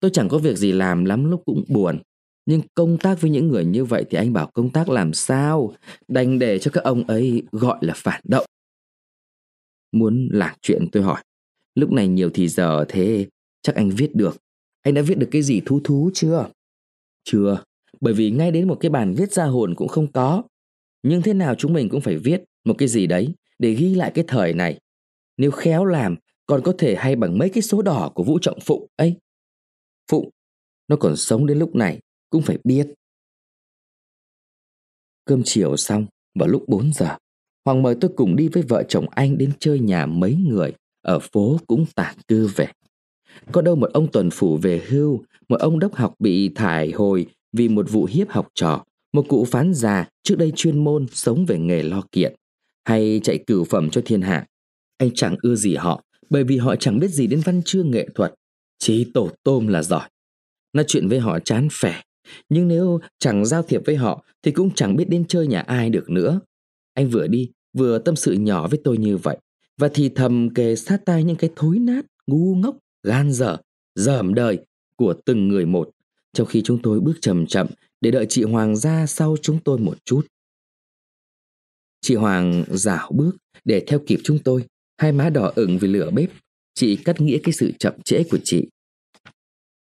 tôi 0.00 0.10
chẳng 0.14 0.28
có 0.28 0.38
việc 0.38 0.56
gì 0.56 0.72
làm 0.72 1.04
lắm 1.04 1.30
lúc 1.30 1.42
cũng 1.46 1.64
buồn. 1.68 1.98
Nhưng 2.46 2.60
công 2.74 2.98
tác 2.98 3.20
với 3.20 3.30
những 3.30 3.48
người 3.48 3.64
như 3.64 3.84
vậy 3.84 4.04
thì 4.10 4.18
anh 4.18 4.32
bảo 4.32 4.50
công 4.54 4.70
tác 4.70 4.88
làm 4.88 5.12
sao? 5.12 5.74
Đành 6.08 6.38
để 6.38 6.58
cho 6.58 6.70
các 6.70 6.84
ông 6.84 7.06
ấy 7.06 7.42
gọi 7.52 7.78
là 7.80 7.94
phản 7.96 8.20
động. 8.24 8.46
Muốn 9.92 10.28
lạc 10.32 10.56
chuyện 10.62 10.88
tôi 10.92 11.02
hỏi. 11.02 11.22
Lúc 11.74 11.92
này 11.92 12.08
nhiều 12.08 12.30
thì 12.34 12.48
giờ 12.48 12.84
thế 12.88 13.26
chắc 13.62 13.74
anh 13.74 13.90
viết 13.90 14.14
được. 14.14 14.36
Anh 14.82 14.94
đã 14.94 15.02
viết 15.02 15.18
được 15.18 15.28
cái 15.30 15.42
gì 15.42 15.60
thú 15.66 15.80
thú 15.84 16.10
chưa? 16.14 16.46
Chưa, 17.24 17.62
bởi 18.00 18.14
vì 18.14 18.30
ngay 18.30 18.50
đến 18.50 18.68
một 18.68 18.76
cái 18.80 18.90
bản 18.90 19.14
viết 19.14 19.32
ra 19.32 19.44
hồn 19.44 19.74
cũng 19.74 19.88
không 19.88 20.12
có. 20.12 20.42
Nhưng 21.02 21.22
thế 21.22 21.34
nào 21.34 21.54
chúng 21.54 21.72
mình 21.72 21.88
cũng 21.88 22.00
phải 22.00 22.16
viết 22.16 22.42
một 22.64 22.74
cái 22.78 22.88
gì 22.88 23.06
đấy 23.06 23.34
để 23.58 23.74
ghi 23.74 23.94
lại 23.94 24.12
cái 24.14 24.24
thời 24.28 24.52
này. 24.52 24.78
Nếu 25.36 25.50
khéo 25.50 25.84
làm 25.84 26.16
còn 26.46 26.62
có 26.64 26.72
thể 26.78 26.96
hay 26.96 27.16
bằng 27.16 27.38
mấy 27.38 27.48
cái 27.48 27.62
số 27.62 27.82
đỏ 27.82 28.12
của 28.14 28.22
Vũ 28.22 28.38
Trọng 28.38 28.60
Phụng 28.60 28.86
ấy. 28.96 29.14
Phụng, 30.10 30.30
nó 30.88 30.96
còn 30.96 31.16
sống 31.16 31.46
đến 31.46 31.58
lúc 31.58 31.74
này 31.74 32.00
cũng 32.30 32.42
phải 32.42 32.58
biết. 32.64 32.88
Cơm 35.24 35.42
chiều 35.44 35.76
xong, 35.76 36.06
vào 36.34 36.48
lúc 36.48 36.64
4 36.68 36.92
giờ, 36.92 37.16
Hoàng 37.64 37.82
mời 37.82 37.96
tôi 38.00 38.10
cùng 38.16 38.36
đi 38.36 38.48
với 38.48 38.62
vợ 38.62 38.82
chồng 38.88 39.06
anh 39.10 39.38
đến 39.38 39.52
chơi 39.58 39.78
nhà 39.78 40.06
mấy 40.06 40.34
người 40.34 40.72
ở 41.02 41.18
phố 41.18 41.58
cũng 41.66 41.86
tản 41.94 42.14
cư 42.28 42.48
về. 42.56 42.66
Có 43.52 43.62
đâu 43.62 43.76
một 43.76 43.90
ông 43.92 44.12
tuần 44.12 44.30
phủ 44.32 44.56
về 44.56 44.82
hưu, 44.88 45.24
một 45.48 45.60
ông 45.60 45.78
đốc 45.78 45.94
học 45.94 46.14
bị 46.18 46.48
thải 46.54 46.90
hồi 46.90 47.26
vì 47.52 47.68
một 47.68 47.90
vụ 47.90 48.04
hiếp 48.10 48.30
học 48.30 48.48
trò, 48.54 48.84
một 49.12 49.28
cụ 49.28 49.44
phán 49.44 49.74
già 49.74 50.08
trước 50.22 50.38
đây 50.38 50.52
chuyên 50.56 50.84
môn 50.84 51.06
sống 51.12 51.46
về 51.46 51.58
nghề 51.58 51.82
lo 51.82 52.02
kiện, 52.12 52.34
hay 52.84 53.20
chạy 53.24 53.38
cửu 53.46 53.64
phẩm 53.64 53.90
cho 53.90 54.02
thiên 54.04 54.22
hạ. 54.22 54.46
Anh 54.98 55.10
chẳng 55.14 55.36
ưa 55.42 55.54
gì 55.54 55.74
họ, 55.74 56.04
bởi 56.30 56.44
vì 56.44 56.56
họ 56.58 56.76
chẳng 56.76 56.98
biết 56.98 57.08
gì 57.08 57.26
đến 57.26 57.40
văn 57.44 57.62
chương 57.64 57.90
nghệ 57.90 58.08
thuật, 58.14 58.34
chỉ 58.78 59.10
tổ 59.14 59.30
tôm 59.42 59.66
là 59.66 59.82
giỏi. 59.82 60.08
Nói 60.72 60.84
chuyện 60.88 61.08
với 61.08 61.18
họ 61.18 61.38
chán 61.38 61.68
phẻ, 61.72 62.02
nhưng 62.48 62.68
nếu 62.68 63.00
chẳng 63.18 63.46
giao 63.46 63.62
thiệp 63.62 63.82
với 63.86 63.96
họ 63.96 64.24
thì 64.42 64.50
cũng 64.50 64.70
chẳng 64.74 64.96
biết 64.96 65.08
đến 65.08 65.24
chơi 65.28 65.46
nhà 65.46 65.60
ai 65.60 65.90
được 65.90 66.10
nữa. 66.10 66.40
Anh 66.94 67.08
vừa 67.08 67.26
đi, 67.26 67.50
vừa 67.72 67.98
tâm 67.98 68.16
sự 68.16 68.32
nhỏ 68.32 68.68
với 68.68 68.80
tôi 68.84 68.98
như 68.98 69.16
vậy. 69.16 69.38
và 69.80 69.88
thì 69.94 70.08
thầm 70.08 70.54
kề 70.54 70.76
sát 70.76 71.00
tai 71.04 71.24
những 71.24 71.36
cái 71.36 71.50
thối 71.56 71.78
nát, 71.78 72.02
ngu 72.26 72.54
ngốc, 72.54 72.76
gan 73.02 73.32
dở, 73.32 73.56
dởm 73.94 74.34
đời 74.34 74.58
của 74.96 75.14
từng 75.24 75.48
người 75.48 75.66
một, 75.66 75.90
trong 76.32 76.46
khi 76.46 76.62
chúng 76.62 76.82
tôi 76.82 77.00
bước 77.00 77.14
chậm 77.20 77.46
chậm 77.46 77.66
để 78.00 78.10
đợi 78.10 78.26
chị 78.28 78.42
Hoàng 78.42 78.76
ra 78.76 79.06
sau 79.06 79.36
chúng 79.42 79.58
tôi 79.64 79.78
một 79.78 79.98
chút. 80.04 80.26
Chị 82.00 82.14
Hoàng 82.14 82.64
dảo 82.68 83.10
bước 83.14 83.36
để 83.64 83.84
theo 83.86 84.00
kịp 84.06 84.20
chúng 84.24 84.38
tôi, 84.38 84.64
hai 84.98 85.12
má 85.12 85.30
đỏ 85.30 85.52
ửng 85.54 85.78
vì 85.78 85.88
lửa 85.88 86.10
bếp. 86.10 86.30
Chị 86.74 86.96
cắt 86.96 87.20
nghĩa 87.20 87.38
cái 87.42 87.52
sự 87.52 87.72
chậm 87.78 87.94
trễ 88.04 88.22
của 88.30 88.38
chị. 88.44 88.68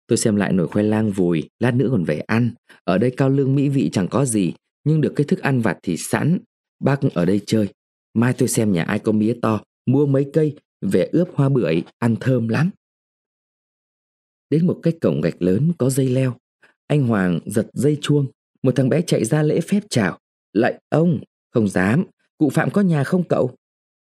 Tôi 0.08 0.18
xem 0.18 0.36
lại 0.36 0.54
nồi 0.54 0.68
khoai 0.68 0.86
lang 0.86 1.12
vùi, 1.12 1.50
lát 1.60 1.72
nữa 1.76 1.88
còn 1.92 2.04
về 2.04 2.20
ăn. 2.20 2.52
Ở 2.84 2.98
đây 2.98 3.14
cao 3.18 3.30
lương 3.30 3.56
mỹ 3.56 3.70
vị 3.70 3.90
chẳng 3.94 4.08
có 4.08 4.26
gì, 4.26 4.54
nhưng 4.84 5.02
được 5.02 5.14
cái 5.16 5.26
thức 5.26 5.40
ăn 5.40 5.62
vặt 5.62 5.78
thì 5.84 5.98
sẵn. 5.98 6.40
Bác 6.80 7.00
ở 7.14 7.26
đây 7.26 7.42
chơi. 7.46 7.68
Mai 8.14 8.34
tôi 8.34 8.48
xem 8.48 8.72
nhà 8.72 8.84
ai 8.84 9.00
có 9.00 9.12
mía 9.12 9.38
to, 9.42 9.62
mua 9.86 10.06
mấy 10.06 10.30
cây, 10.34 10.56
về 10.82 11.10
ướp 11.12 11.30
hoa 11.34 11.50
bưởi, 11.50 11.84
ăn 12.00 12.16
thơm 12.20 12.48
lắm. 12.48 12.70
Đến 14.54 14.68
một 14.68 14.80
cái 14.84 14.94
cổng 15.02 15.22
gạch 15.22 15.42
lớn 15.42 15.72
có 15.78 15.90
dây 15.90 16.10
leo. 16.10 16.36
Anh 16.88 17.08
Hoàng 17.08 17.40
giật 17.46 17.68
dây 17.74 17.98
chuông, 18.02 18.28
một 18.64 18.76
thằng 18.76 18.90
bé 18.90 19.02
chạy 19.02 19.26
ra 19.26 19.44
lễ 19.44 19.60
phép 19.62 19.80
chào. 19.90 20.20
lại 20.54 20.82
ông, 20.90 21.20
không 21.54 21.68
dám, 21.68 22.04
cụ 22.38 22.50
Phạm 22.50 22.70
có 22.72 22.82
nhà 22.82 23.04
không 23.04 23.24
cậu? 23.24 23.56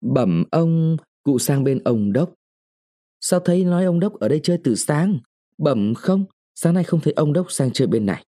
Bẩm 0.01 0.43
ông, 0.51 0.97
cụ 1.23 1.39
sang 1.39 1.63
bên 1.63 1.79
ông 1.83 2.13
Đốc. 2.13 2.33
Sao 3.21 3.39
thấy 3.39 3.63
nói 3.63 3.85
ông 3.85 3.99
Đốc 3.99 4.19
ở 4.19 4.27
đây 4.27 4.39
chơi 4.43 4.57
từ 4.63 4.75
sáng? 4.75 5.19
Bẩm 5.57 5.93
không, 5.93 6.25
sáng 6.55 6.73
nay 6.73 6.83
không 6.83 6.99
thấy 6.99 7.13
ông 7.13 7.33
Đốc 7.33 7.51
sang 7.51 7.71
chơi 7.71 7.87
bên 7.87 8.05
này. 8.05 8.25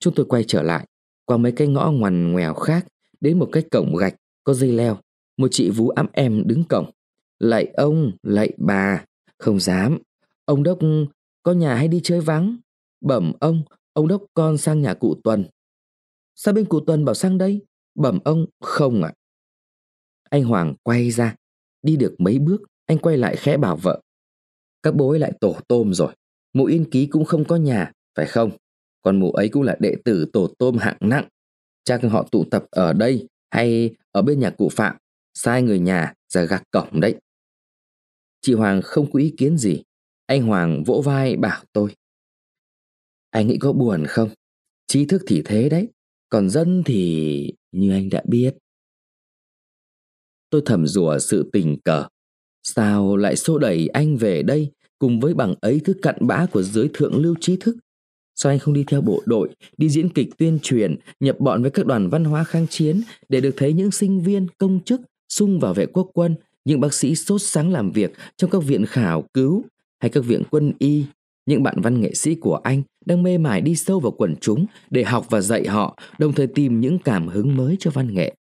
Chúng 0.00 0.14
tôi 0.14 0.26
quay 0.26 0.44
trở 0.44 0.62
lại, 0.62 0.86
qua 1.24 1.36
mấy 1.36 1.52
cái 1.52 1.68
ngõ 1.68 1.90
ngoằn 1.90 2.32
ngoèo 2.32 2.54
khác, 2.54 2.86
đến 3.20 3.38
một 3.38 3.48
cái 3.52 3.62
cổng 3.70 3.96
gạch 3.96 4.14
có 4.44 4.54
dây 4.54 4.72
leo. 4.72 4.98
Một 5.36 5.48
chị 5.50 5.70
vú 5.70 5.88
ấm 5.88 6.06
em 6.12 6.42
đứng 6.46 6.64
cổng. 6.64 6.90
Lạy 7.38 7.64
ông, 7.64 8.12
lạy 8.22 8.52
bà, 8.58 9.04
không 9.38 9.60
dám. 9.60 9.98
Ông 10.48 10.62
Đốc 10.62 10.78
có 11.42 11.52
nhà 11.52 11.74
hay 11.74 11.88
đi 11.88 12.00
chơi 12.02 12.20
vắng? 12.20 12.56
Bẩm 13.00 13.32
ông, 13.40 13.62
ông 13.92 14.08
Đốc 14.08 14.24
con 14.34 14.58
sang 14.58 14.82
nhà 14.82 14.94
cụ 14.94 15.14
Tuần. 15.24 15.46
Sao 16.34 16.54
bên 16.54 16.64
cụ 16.64 16.80
Tuần 16.80 17.04
bảo 17.04 17.14
sang 17.14 17.38
đây? 17.38 17.60
Bẩm 17.94 18.18
ông, 18.24 18.46
không 18.60 19.02
ạ. 19.02 19.08
À. 19.08 19.18
Anh 20.30 20.44
Hoàng 20.44 20.74
quay 20.82 21.10
ra, 21.10 21.34
đi 21.82 21.96
được 21.96 22.14
mấy 22.18 22.38
bước, 22.38 22.62
anh 22.86 22.98
quay 22.98 23.16
lại 23.16 23.36
khẽ 23.36 23.56
bảo 23.56 23.76
vợ. 23.76 24.00
Các 24.82 24.94
bố 24.94 25.10
ấy 25.10 25.18
lại 25.18 25.32
tổ 25.40 25.56
tôm 25.68 25.94
rồi, 25.94 26.14
mụ 26.52 26.64
yên 26.64 26.90
ký 26.90 27.06
cũng 27.06 27.24
không 27.24 27.44
có 27.44 27.56
nhà, 27.56 27.92
phải 28.14 28.26
không? 28.26 28.50
Còn 29.02 29.20
mụ 29.20 29.32
ấy 29.32 29.48
cũng 29.48 29.62
là 29.62 29.76
đệ 29.80 29.94
tử 30.04 30.26
tổ 30.32 30.54
tôm 30.58 30.78
hạng 30.78 30.98
nặng. 31.00 31.28
Chắc 31.84 32.00
họ 32.10 32.28
tụ 32.32 32.44
tập 32.50 32.64
ở 32.70 32.92
đây 32.92 33.28
hay 33.50 33.94
ở 34.12 34.22
bên 34.22 34.40
nhà 34.40 34.50
cụ 34.50 34.68
Phạm, 34.68 34.96
sai 35.34 35.62
người 35.62 35.78
nhà 35.78 36.14
ra 36.28 36.44
gác 36.44 36.62
cổng 36.70 37.00
đấy. 37.00 37.14
Chị 38.40 38.54
Hoàng 38.54 38.82
không 38.82 39.12
có 39.12 39.18
ý 39.18 39.34
kiến 39.36 39.58
gì. 39.58 39.82
Anh 40.28 40.42
Hoàng 40.42 40.84
vỗ 40.84 41.02
vai 41.04 41.36
bảo 41.36 41.62
tôi. 41.72 41.90
Anh 43.30 43.46
nghĩ 43.46 43.58
có 43.58 43.72
buồn 43.72 44.04
không? 44.06 44.30
Trí 44.86 45.06
thức 45.06 45.22
thì 45.26 45.42
thế 45.44 45.68
đấy, 45.68 45.88
còn 46.28 46.50
dân 46.50 46.82
thì 46.86 47.52
như 47.72 47.92
anh 47.92 48.08
đã 48.08 48.22
biết. 48.28 48.54
Tôi 50.50 50.62
thầm 50.64 50.86
rủa 50.86 51.18
sự 51.18 51.50
tình 51.52 51.76
cờ. 51.84 52.04
Sao 52.62 53.16
lại 53.16 53.36
xô 53.36 53.58
đẩy 53.58 53.88
anh 53.88 54.16
về 54.16 54.42
đây 54.42 54.72
cùng 54.98 55.20
với 55.20 55.34
bằng 55.34 55.54
ấy 55.60 55.80
thứ 55.84 55.94
cặn 56.02 56.16
bã 56.20 56.46
của 56.52 56.62
giới 56.62 56.90
thượng 56.94 57.22
lưu 57.22 57.34
trí 57.40 57.56
thức? 57.56 57.76
Sao 58.34 58.52
anh 58.52 58.58
không 58.58 58.74
đi 58.74 58.84
theo 58.86 59.00
bộ 59.00 59.22
đội, 59.26 59.48
đi 59.76 59.90
diễn 59.90 60.08
kịch 60.08 60.28
tuyên 60.38 60.58
truyền, 60.62 60.96
nhập 61.20 61.36
bọn 61.40 61.62
với 61.62 61.70
các 61.70 61.86
đoàn 61.86 62.08
văn 62.08 62.24
hóa 62.24 62.44
kháng 62.44 62.66
chiến 62.70 63.00
để 63.28 63.40
được 63.40 63.54
thấy 63.56 63.72
những 63.72 63.90
sinh 63.90 64.22
viên, 64.22 64.46
công 64.58 64.80
chức 64.84 65.00
sung 65.28 65.60
vào 65.60 65.74
vệ 65.74 65.86
quốc 65.86 66.10
quân, 66.14 66.34
những 66.64 66.80
bác 66.80 66.94
sĩ 66.94 67.14
sốt 67.14 67.42
sáng 67.42 67.72
làm 67.72 67.92
việc 67.92 68.12
trong 68.36 68.50
các 68.50 68.62
viện 68.62 68.86
khảo 68.86 69.24
cứu 69.34 69.64
hay 70.00 70.10
các 70.10 70.24
viện 70.24 70.42
quân 70.50 70.72
y, 70.78 71.04
những 71.46 71.62
bạn 71.62 71.80
văn 71.80 72.00
nghệ 72.00 72.14
sĩ 72.14 72.34
của 72.34 72.56
anh 72.56 72.82
đang 73.06 73.22
mê 73.22 73.38
mải 73.38 73.60
đi 73.60 73.76
sâu 73.76 74.00
vào 74.00 74.12
quần 74.12 74.36
chúng 74.40 74.66
để 74.90 75.04
học 75.04 75.26
và 75.30 75.40
dạy 75.40 75.66
họ, 75.66 75.98
đồng 76.18 76.32
thời 76.32 76.46
tìm 76.46 76.80
những 76.80 76.98
cảm 76.98 77.28
hứng 77.28 77.56
mới 77.56 77.76
cho 77.80 77.90
văn 77.90 78.14
nghệ. 78.14 78.34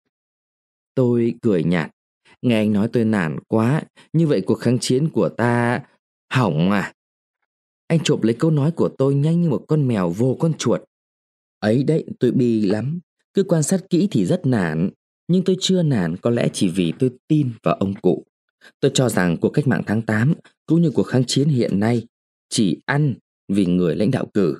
Tôi 0.95 1.33
cười 1.41 1.63
nhạt, 1.63 1.91
nghe 2.41 2.55
anh 2.55 2.73
nói 2.73 2.89
tôi 2.93 3.05
nản 3.05 3.39
quá, 3.47 3.81
như 4.13 4.27
vậy 4.27 4.41
cuộc 4.41 4.55
kháng 4.55 4.79
chiến 4.79 5.09
của 5.09 5.29
ta 5.29 5.83
hỏng 6.33 6.71
à. 6.71 6.93
Anh 7.87 7.99
chộp 8.03 8.23
lấy 8.23 8.33
câu 8.33 8.51
nói 8.51 8.71
của 8.71 8.89
tôi 8.97 9.15
nhanh 9.15 9.41
như 9.41 9.49
một 9.49 9.65
con 9.67 9.87
mèo 9.87 10.09
vô 10.09 10.37
con 10.39 10.53
chuột. 10.53 10.81
Ấy 11.59 11.83
đấy, 11.83 12.05
tôi 12.19 12.31
bi 12.31 12.61
lắm. 12.61 12.99
Cứ 13.33 13.43
quan 13.43 13.63
sát 13.63 13.89
kỹ 13.89 14.07
thì 14.11 14.25
rất 14.25 14.45
nản. 14.45 14.89
Nhưng 15.27 15.43
tôi 15.43 15.55
chưa 15.59 15.83
nản 15.83 16.17
có 16.17 16.29
lẽ 16.29 16.49
chỉ 16.53 16.69
vì 16.69 16.93
tôi 16.99 17.11
tin 17.27 17.51
vào 17.63 17.75
ông 17.75 17.93
cụ. 17.93 18.23
Tôi 18.79 18.91
cho 18.93 19.09
rằng 19.09 19.37
cuộc 19.37 19.49
cách 19.49 19.67
mạng 19.67 19.83
tháng 19.85 20.01
8 20.01 20.33
cũng 20.65 20.81
như 20.81 20.91
cuộc 20.91 21.03
kháng 21.03 21.23
chiến 21.27 21.47
hiện 21.47 21.79
nay 21.79 22.07
chỉ 22.49 22.79
ăn 22.85 23.13
vì 23.47 23.65
người 23.65 23.95
lãnh 23.95 24.11
đạo 24.11 24.25
cử. 24.33 24.59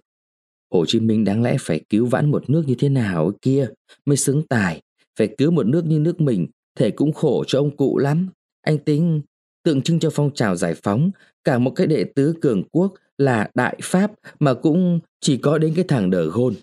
Hồ 0.74 0.86
Chí 0.86 1.00
Minh 1.00 1.24
đáng 1.24 1.44
lẽ 1.44 1.58
phải 1.60 1.82
cứu 1.90 2.06
vãn 2.06 2.32
một 2.32 2.50
nước 2.50 2.64
như 2.68 2.76
thế 2.80 2.90
nào 2.90 3.32
kia 3.42 3.70
mới 4.06 4.18
xứng 4.18 4.44
tài. 4.50 4.82
Phải 5.20 5.36
cứu 5.38 5.52
một 5.52 5.68
nước 5.68 5.86
như 5.86 6.00
nước 6.00 6.22
mình, 6.22 6.48
thể 6.76 6.92
cũng 6.92 7.14
khổ 7.14 7.44
cho 7.48 7.60
ông 7.60 7.78
cụ 7.78 7.98
lắm. 7.98 8.30
Anh 8.62 8.78
tính 8.78 9.22
tượng 9.64 9.82
trưng 9.82 10.00
cho 10.00 10.10
phong 10.10 10.34
trào 10.34 10.56
giải 10.56 10.74
phóng, 10.84 11.12
cả 11.44 11.60
một 11.60 11.72
cái 11.76 11.88
đệ 11.88 12.04
tứ 12.16 12.34
cường 12.42 12.64
quốc 12.72 12.94
là 13.18 13.50
Đại 13.54 13.78
Pháp 13.84 14.12
mà 14.40 14.54
cũng 14.54 15.00
chỉ 15.20 15.38
có 15.38 15.58
đến 15.58 15.74
cái 15.76 15.86
thằng 15.88 16.10
đờ 16.10 16.30
gôn. 16.30 16.54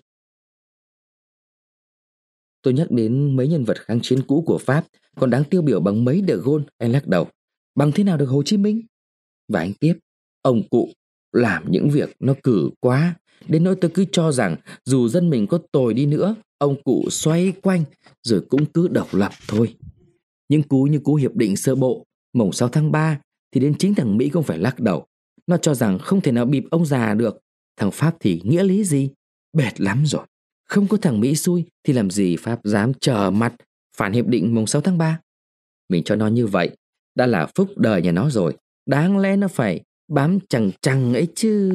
Tôi 2.61 2.73
nhắc 2.73 2.91
đến 2.91 3.35
mấy 3.35 3.47
nhân 3.47 3.63
vật 3.63 3.77
kháng 3.79 3.99
chiến 4.01 4.21
cũ 4.27 4.43
của 4.45 4.57
Pháp 4.57 4.85
còn 5.15 5.29
đáng 5.29 5.43
tiêu 5.43 5.61
biểu 5.61 5.79
bằng 5.79 6.05
mấy 6.05 6.21
đờ 6.21 6.35
gôn, 6.35 6.63
anh 6.77 6.91
lắc 6.91 7.07
đầu. 7.07 7.27
Bằng 7.75 7.91
thế 7.91 8.03
nào 8.03 8.17
được 8.17 8.25
Hồ 8.25 8.43
Chí 8.43 8.57
Minh? 8.57 8.81
Và 9.47 9.59
anh 9.59 9.73
tiếp, 9.73 9.93
ông 10.41 10.63
cụ 10.69 10.89
làm 11.31 11.71
những 11.71 11.89
việc 11.89 12.15
nó 12.19 12.33
cử 12.43 12.69
quá, 12.79 13.15
đến 13.47 13.63
nỗi 13.63 13.75
tôi 13.81 13.91
cứ 13.93 14.05
cho 14.11 14.31
rằng 14.31 14.55
dù 14.85 15.07
dân 15.07 15.29
mình 15.29 15.47
có 15.47 15.59
tồi 15.71 15.93
đi 15.93 16.05
nữa, 16.05 16.35
ông 16.57 16.83
cụ 16.83 17.09
xoay 17.09 17.53
quanh 17.61 17.83
rồi 18.23 18.41
cũng 18.49 18.65
cứ 18.65 18.87
độc 18.87 19.13
lập 19.13 19.31
thôi. 19.47 19.75
những 20.49 20.63
cú 20.63 20.83
như 20.83 20.99
cú 20.99 21.15
hiệp 21.15 21.35
định 21.35 21.55
sơ 21.55 21.75
bộ, 21.75 22.05
mùng 22.33 22.51
6 22.51 22.69
tháng 22.69 22.91
3 22.91 23.19
thì 23.51 23.61
đến 23.61 23.75
chính 23.77 23.95
thằng 23.95 24.17
Mỹ 24.17 24.29
cũng 24.29 24.43
phải 24.43 24.57
lắc 24.57 24.79
đầu. 24.79 25.05
Nó 25.47 25.57
cho 25.57 25.73
rằng 25.73 25.99
không 25.99 26.21
thể 26.21 26.31
nào 26.31 26.45
bịp 26.45 26.63
ông 26.71 26.85
già 26.85 27.13
được. 27.13 27.37
Thằng 27.77 27.91
Pháp 27.91 28.15
thì 28.19 28.41
nghĩa 28.43 28.63
lý 28.63 28.83
gì? 28.83 29.09
Bệt 29.53 29.81
lắm 29.81 30.03
rồi. 30.05 30.25
Không 30.69 30.87
có 30.87 30.97
thằng 30.97 31.19
Mỹ 31.19 31.35
xui 31.35 31.65
thì 31.83 31.93
làm 31.93 32.09
gì 32.09 32.35
Pháp 32.35 32.59
dám 32.63 32.91
trở 33.01 33.31
mặt 33.31 33.55
phản 33.97 34.13
hiệp 34.13 34.27
định 34.27 34.55
mùng 34.55 34.67
6 34.67 34.81
tháng 34.81 34.97
3. 34.97 35.19
Mình 35.89 36.03
cho 36.03 36.15
nó 36.15 36.27
như 36.27 36.47
vậy, 36.47 36.77
đã 37.15 37.25
là 37.25 37.47
phúc 37.55 37.69
đời 37.77 38.01
nhà 38.01 38.11
nó 38.11 38.29
rồi. 38.29 38.57
Đáng 38.85 39.17
lẽ 39.17 39.35
nó 39.35 39.47
phải 39.47 39.81
bám 40.07 40.39
chằng 40.49 40.71
chằng 40.81 41.13
ấy 41.13 41.27
chứ. 41.35 41.71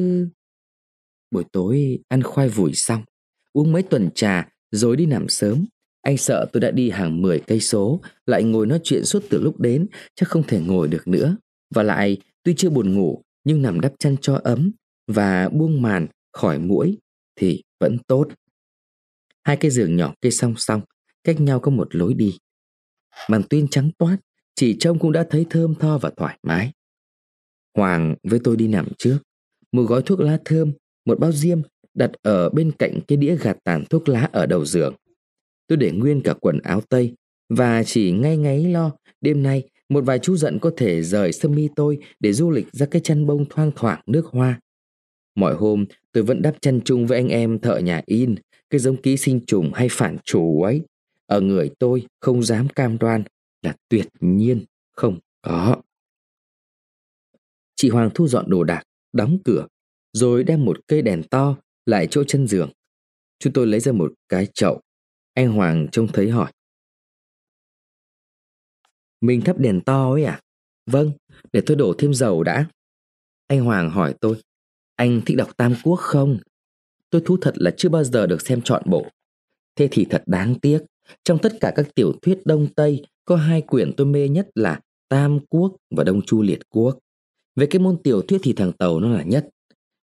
Buổi 1.31 1.43
tối 1.51 1.99
ăn 2.07 2.23
khoai 2.23 2.49
vùi 2.49 2.73
xong, 2.73 3.03
uống 3.53 3.71
mấy 3.71 3.83
tuần 3.83 4.09
trà 4.15 4.49
rồi 4.71 4.95
đi 4.95 5.05
nằm 5.05 5.29
sớm. 5.29 5.65
Anh 6.01 6.17
sợ 6.17 6.45
tôi 6.53 6.61
đã 6.61 6.71
đi 6.71 6.89
hàng 6.89 7.21
10 7.21 7.39
cây 7.39 7.59
số, 7.59 8.01
lại 8.25 8.43
ngồi 8.43 8.67
nói 8.67 8.79
chuyện 8.83 9.05
suốt 9.05 9.23
từ 9.29 9.41
lúc 9.41 9.59
đến, 9.59 9.87
chắc 10.15 10.29
không 10.29 10.43
thể 10.47 10.59
ngồi 10.59 10.87
được 10.87 11.07
nữa. 11.07 11.37
Và 11.75 11.83
lại, 11.83 12.17
tuy 12.43 12.53
chưa 12.57 12.69
buồn 12.69 12.93
ngủ, 12.93 13.21
nhưng 13.43 13.61
nằm 13.61 13.81
đắp 13.81 13.93
chăn 13.99 14.15
cho 14.21 14.39
ấm 14.43 14.71
và 15.07 15.49
buông 15.49 15.81
màn 15.81 16.07
khỏi 16.33 16.59
mũi 16.59 16.97
thì 17.35 17.63
vẫn 17.79 17.97
tốt. 18.07 18.27
Hai 19.43 19.57
cái 19.57 19.71
giường 19.71 19.95
nhỏ 19.95 20.13
kê 20.21 20.29
song 20.29 20.53
song, 20.57 20.81
cách 21.23 21.39
nhau 21.41 21.59
có 21.59 21.71
một 21.71 21.95
lối 21.95 22.13
đi. 22.13 22.37
Màn 23.29 23.41
tuyên 23.49 23.67
trắng 23.67 23.91
toát, 23.97 24.17
chỉ 24.61 24.75
trông 24.79 24.99
cũng 24.99 25.11
đã 25.11 25.25
thấy 25.29 25.45
thơm 25.49 25.75
tho 25.75 25.97
và 25.97 26.11
thoải 26.17 26.37
mái. 26.43 26.71
Hoàng 27.77 28.15
với 28.23 28.39
tôi 28.43 28.55
đi 28.55 28.67
nằm 28.67 28.87
trước, 28.97 29.17
một 29.71 29.83
gói 29.83 30.01
thuốc 30.01 30.19
lá 30.19 30.39
thơm, 30.45 30.71
một 31.05 31.19
bao 31.19 31.31
diêm 31.31 31.61
đặt 31.93 32.11
ở 32.21 32.49
bên 32.49 32.71
cạnh 32.71 32.99
cái 33.07 33.17
đĩa 33.17 33.35
gạt 33.35 33.57
tàn 33.63 33.85
thuốc 33.89 34.09
lá 34.09 34.29
ở 34.31 34.45
đầu 34.45 34.65
giường. 34.65 34.95
Tôi 35.67 35.77
để 35.77 35.91
nguyên 35.91 36.21
cả 36.21 36.33
quần 36.33 36.59
áo 36.59 36.81
tây 36.89 37.13
và 37.49 37.83
chỉ 37.83 38.11
ngay 38.11 38.37
ngáy 38.37 38.65
lo 38.65 38.91
đêm 39.21 39.43
nay 39.43 39.63
một 39.89 40.05
vài 40.05 40.19
chú 40.19 40.37
giận 40.37 40.59
có 40.59 40.71
thể 40.77 41.03
rời 41.03 41.31
sơ 41.31 41.49
mi 41.49 41.67
tôi 41.75 41.97
để 42.19 42.33
du 42.33 42.51
lịch 42.51 42.67
ra 42.71 42.85
cái 42.85 43.01
chăn 43.01 43.25
bông 43.25 43.45
thoang 43.49 43.71
thoảng 43.75 44.01
nước 44.07 44.25
hoa. 44.25 44.59
Mọi 45.35 45.53
hôm 45.53 45.85
tôi 46.11 46.23
vẫn 46.23 46.41
đắp 46.41 46.55
chăn 46.61 46.81
chung 46.85 47.07
với 47.07 47.17
anh 47.17 47.27
em 47.27 47.59
thợ 47.59 47.77
nhà 47.77 48.01
in, 48.05 48.35
cái 48.69 48.79
giống 48.79 49.01
ký 49.01 49.17
sinh 49.17 49.39
trùng 49.45 49.73
hay 49.73 49.87
phản 49.91 50.17
chủ 50.23 50.61
ấy. 50.61 50.81
Ở 51.25 51.41
người 51.41 51.69
tôi 51.79 52.05
không 52.19 52.43
dám 52.43 52.67
cam 52.69 52.97
đoan 52.97 53.23
là 53.61 53.75
tuyệt 53.89 54.07
nhiên 54.19 54.65
không 54.91 55.19
có. 55.41 55.81
Chị 57.75 57.89
Hoàng 57.89 58.09
thu 58.15 58.27
dọn 58.27 58.49
đồ 58.49 58.63
đạc, 58.63 58.83
đóng 59.13 59.37
cửa, 59.45 59.67
rồi 60.13 60.43
đem 60.43 60.65
một 60.65 60.77
cây 60.87 61.01
đèn 61.01 61.23
to 61.23 61.57
lại 61.85 62.07
chỗ 62.11 62.23
chân 62.27 62.47
giường. 62.47 62.71
Chúng 63.39 63.53
tôi 63.53 63.67
lấy 63.67 63.79
ra 63.79 63.91
một 63.91 64.13
cái 64.29 64.47
chậu. 64.53 64.81
Anh 65.33 65.51
Hoàng 65.51 65.87
trông 65.91 66.07
thấy 66.07 66.29
hỏi. 66.29 66.51
Mình 69.21 69.41
thắp 69.41 69.59
đèn 69.59 69.81
to 69.81 70.11
ấy 70.11 70.23
à? 70.23 70.41
Vâng, 70.85 71.11
để 71.53 71.61
tôi 71.65 71.77
đổ 71.77 71.93
thêm 71.97 72.13
dầu 72.13 72.43
đã. 72.43 72.65
Anh 73.47 73.65
Hoàng 73.65 73.89
hỏi 73.89 74.15
tôi, 74.21 74.41
anh 74.95 75.21
thích 75.25 75.37
đọc 75.37 75.57
Tam 75.57 75.75
Quốc 75.83 75.95
không? 75.95 76.39
Tôi 77.09 77.21
thú 77.25 77.37
thật 77.41 77.53
là 77.55 77.71
chưa 77.77 77.89
bao 77.89 78.03
giờ 78.03 78.27
được 78.27 78.41
xem 78.41 78.61
trọn 78.61 78.83
bộ. 78.85 79.07
Thế 79.75 79.87
thì 79.91 80.05
thật 80.09 80.23
đáng 80.25 80.59
tiếc, 80.59 80.79
trong 81.23 81.39
tất 81.41 81.53
cả 81.61 81.73
các 81.75 81.87
tiểu 81.95 82.13
thuyết 82.21 82.39
Đông 82.45 82.67
Tây, 82.75 83.05
có 83.25 83.35
hai 83.35 83.61
quyển 83.61 83.93
tôi 83.93 84.07
mê 84.07 84.29
nhất 84.29 84.49
là 84.55 84.79
Tam 85.09 85.39
Quốc 85.49 85.75
và 85.95 86.03
Đông 86.03 86.21
Chu 86.21 86.41
Liệt 86.41 86.59
Quốc. 86.69 86.97
Về 87.55 87.65
cái 87.65 87.79
môn 87.79 87.97
tiểu 88.03 88.21
thuyết 88.21 88.41
thì 88.43 88.53
thằng 88.53 88.71
Tàu 88.71 88.99
nó 88.99 89.09
là 89.09 89.23
nhất, 89.23 89.49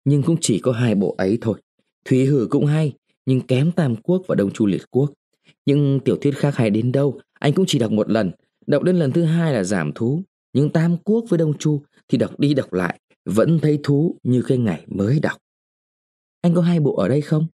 nhưng 0.05 0.23
cũng 0.23 0.37
chỉ 0.41 0.59
có 0.59 0.71
hai 0.71 0.95
bộ 0.95 1.15
ấy 1.17 1.37
thôi. 1.41 1.61
Thúy 2.05 2.25
Hử 2.25 2.47
cũng 2.49 2.65
hay, 2.65 2.93
nhưng 3.25 3.41
kém 3.41 3.71
Tam 3.71 3.95
Quốc 3.95 4.21
và 4.27 4.35
Đông 4.35 4.51
Chu 4.51 4.65
Liệt 4.65 4.83
Quốc. 4.91 5.13
Nhưng 5.65 5.99
tiểu 6.05 6.17
thuyết 6.21 6.37
khác 6.37 6.55
hay 6.55 6.69
đến 6.69 6.91
đâu, 6.91 7.19
anh 7.39 7.53
cũng 7.53 7.65
chỉ 7.67 7.79
đọc 7.79 7.91
một 7.91 8.09
lần. 8.09 8.31
Đọc 8.67 8.83
đến 8.83 8.95
lần 8.95 9.11
thứ 9.11 9.23
hai 9.23 9.53
là 9.53 9.63
giảm 9.63 9.91
thú. 9.91 10.23
Nhưng 10.53 10.69
Tam 10.69 10.97
Quốc 10.97 11.25
với 11.29 11.37
Đông 11.37 11.57
Chu 11.57 11.81
thì 12.07 12.17
đọc 12.17 12.39
đi 12.39 12.53
đọc 12.53 12.73
lại, 12.73 12.99
vẫn 13.25 13.59
thấy 13.59 13.79
thú 13.83 14.15
như 14.23 14.41
cái 14.47 14.57
ngày 14.57 14.85
mới 14.87 15.19
đọc. 15.19 15.37
Anh 16.41 16.53
có 16.53 16.61
hai 16.61 16.79
bộ 16.79 16.95
ở 16.95 17.07
đây 17.07 17.21
không? 17.21 17.47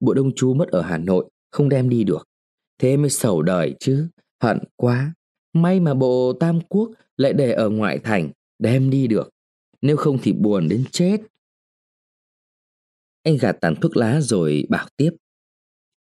Bộ 0.00 0.14
Đông 0.14 0.34
Chu 0.34 0.54
mất 0.54 0.68
ở 0.68 0.82
Hà 0.82 0.98
Nội, 0.98 1.30
không 1.50 1.68
đem 1.68 1.88
đi 1.88 2.04
được. 2.04 2.28
Thế 2.78 2.96
mới 2.96 3.10
sầu 3.10 3.42
đời 3.42 3.74
chứ, 3.80 4.06
hận 4.44 4.58
quá. 4.76 5.14
May 5.52 5.80
mà 5.80 5.94
bộ 5.94 6.32
Tam 6.40 6.60
Quốc 6.68 6.90
lại 7.16 7.32
để 7.32 7.52
ở 7.52 7.68
ngoại 7.68 7.98
thành, 7.98 8.30
đem 8.58 8.90
đi 8.90 9.06
được. 9.06 9.30
Nếu 9.82 9.96
không 9.96 10.18
thì 10.22 10.32
buồn 10.32 10.68
đến 10.68 10.84
chết. 10.90 11.20
Anh 13.22 13.36
gạt 13.40 13.56
tàn 13.60 13.74
thuốc 13.80 13.96
lá 13.96 14.20
rồi 14.20 14.64
bảo 14.68 14.88
tiếp. 14.96 15.10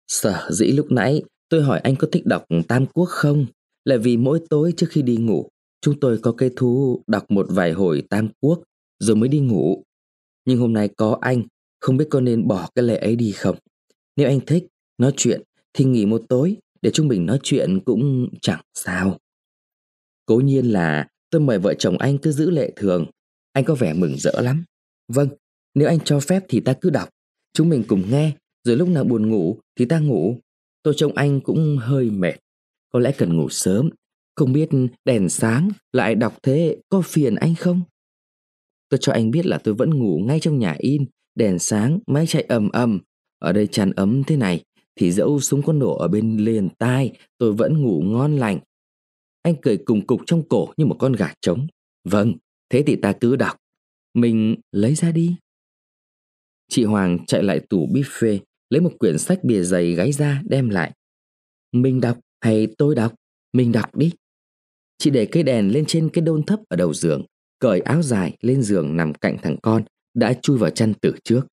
Sở 0.09 0.49
dĩ 0.51 0.67
lúc 0.67 0.87
nãy 0.91 1.23
tôi 1.49 1.63
hỏi 1.63 1.81
anh 1.81 1.97
có 1.97 2.09
thích 2.13 2.27
đọc 2.27 2.45
Tam 2.69 2.87
Quốc 2.87 3.09
không? 3.09 3.47
Là 3.85 3.97
vì 3.97 4.17
mỗi 4.17 4.41
tối 4.51 4.73
trước 4.77 4.87
khi 4.91 5.03
đi 5.03 5.17
ngủ, 5.17 5.49
chúng 5.81 6.01
tôi 6.01 6.19
có 6.23 6.35
cây 6.37 6.51
thú 6.57 7.03
đọc 7.07 7.31
một 7.31 7.47
vài 7.51 7.73
hồi 7.73 8.03
Tam 8.11 8.29
Quốc 8.41 8.63
rồi 8.99 9.17
mới 9.17 9.29
đi 9.29 9.41
ngủ. 9.41 9.85
Nhưng 10.45 10.59
hôm 10.59 10.73
nay 10.73 10.89
có 10.97 11.19
anh, 11.21 11.43
không 11.81 11.97
biết 11.97 12.07
có 12.11 12.21
nên 12.21 12.49
bỏ 12.49 12.69
cái 12.75 12.83
lệ 12.83 12.97
ấy 12.97 13.17
đi 13.17 13.33
không? 13.33 13.57
Nếu 14.17 14.29
anh 14.29 14.41
thích, 14.47 14.67
nói 14.99 15.13
chuyện 15.17 15.43
thì 15.73 15.85
nghỉ 15.85 16.07
một 16.07 16.23
tối 16.29 16.57
để 16.83 16.91
chúng 16.91 17.09
mình 17.09 17.27
nói 17.27 17.39
chuyện 17.43 17.81
cũng 17.85 18.29
chẳng 18.41 18.61
sao. 18.75 19.19
Cố 20.27 20.37
nhiên 20.37 20.67
là 20.67 21.09
tôi 21.31 21.41
mời 21.41 21.59
vợ 21.59 21.75
chồng 21.75 21.99
anh 21.99 22.19
cứ 22.19 22.33
giữ 22.33 22.51
lệ 22.51 22.73
thường. 22.77 23.07
Anh 23.53 23.65
có 23.65 23.75
vẻ 23.75 23.93
mừng 23.93 24.17
rỡ 24.19 24.41
lắm. 24.41 24.65
Vâng, 25.09 25.29
nếu 25.75 25.89
anh 25.89 26.01
cho 26.01 26.21
phép 26.21 26.45
thì 26.49 26.61
ta 26.61 26.73
cứ 26.81 26.91
đọc. 26.91 27.09
Chúng 27.53 27.69
mình 27.69 27.85
cùng 27.89 28.11
nghe, 28.11 28.33
rồi 28.65 28.77
lúc 28.77 28.89
nào 28.89 29.05
buồn 29.05 29.31
ngủ 29.31 29.59
thì 29.79 29.85
ta 29.85 29.99
ngủ. 29.99 30.39
Tôi 30.83 30.95
trông 30.97 31.15
anh 31.15 31.41
cũng 31.41 31.79
hơi 31.81 32.11
mệt. 32.11 32.35
Có 32.93 32.99
lẽ 32.99 33.13
cần 33.19 33.37
ngủ 33.37 33.49
sớm. 33.49 33.91
Không 34.37 34.53
biết 34.53 34.69
đèn 35.05 35.29
sáng 35.29 35.69
lại 35.93 36.15
đọc 36.15 36.39
thế 36.43 36.77
có 36.89 37.03
phiền 37.03 37.35
anh 37.35 37.55
không? 37.55 37.83
Tôi 38.89 38.99
cho 39.01 39.13
anh 39.13 39.31
biết 39.31 39.47
là 39.47 39.59
tôi 39.59 39.75
vẫn 39.75 39.91
ngủ 39.91 40.19
ngay 40.27 40.41
trong 40.41 40.59
nhà 40.59 40.77
in, 40.79 41.05
đèn 41.35 41.59
sáng, 41.59 41.99
máy 42.07 42.27
chạy 42.27 42.43
ầm 42.43 42.69
ầm. 42.71 43.01
Ở 43.39 43.53
đây 43.53 43.67
tràn 43.67 43.93
ấm 43.93 44.23
thế 44.27 44.37
này, 44.37 44.65
thì 44.97 45.13
dẫu 45.13 45.41
súng 45.41 45.63
có 45.63 45.73
nổ 45.73 45.97
ở 45.97 46.09
bên 46.09 46.37
liền 46.37 46.69
tai, 46.79 47.13
tôi 47.39 47.53
vẫn 47.53 47.83
ngủ 47.83 48.03
ngon 48.03 48.37
lành. 48.37 48.59
Anh 49.43 49.55
cười 49.63 49.77
cùng 49.77 50.07
cục 50.07 50.21
trong 50.27 50.49
cổ 50.49 50.73
như 50.77 50.87
một 50.87 50.97
con 50.99 51.13
gà 51.13 51.35
trống. 51.41 51.67
Vâng, 52.05 52.35
thế 52.71 52.83
thì 52.87 52.97
ta 52.97 53.13
cứ 53.21 53.37
đọc. 53.37 53.57
Mình 54.15 54.57
lấy 54.73 54.95
ra 54.95 55.13
đi. 55.13 55.37
Chị 56.69 56.85
Hoàng 56.85 57.27
chạy 57.27 57.43
lại 57.43 57.61
tủ 57.61 57.87
buffet, 57.87 58.39
lấy 58.71 58.81
một 58.81 58.93
quyển 58.99 59.19
sách 59.19 59.45
bìa 59.45 59.63
dày 59.63 59.93
gáy 59.93 60.13
ra 60.13 60.43
đem 60.45 60.69
lại. 60.69 60.93
Mình 61.73 62.01
đọc 62.01 62.19
hay 62.41 62.67
tôi 62.79 62.95
đọc? 62.95 63.15
Mình 63.53 63.73
đọc 63.73 63.97
đi. 63.97 64.13
Chị 64.99 65.11
để 65.11 65.27
cây 65.33 65.43
đèn 65.43 65.73
lên 65.73 65.85
trên 65.87 66.11
cái 66.13 66.23
đôn 66.23 66.43
thấp 66.43 66.61
ở 66.69 66.77
đầu 66.77 66.95
giường, 66.95 67.25
cởi 67.59 67.81
áo 67.81 68.03
dài 68.03 68.37
lên 68.41 68.63
giường 68.63 68.97
nằm 68.97 69.15
cạnh 69.15 69.37
thằng 69.43 69.57
con, 69.63 69.85
đã 70.15 70.35
chui 70.43 70.59
vào 70.59 70.71
chăn 70.71 70.95
từ 71.01 71.15
trước. 71.25 71.47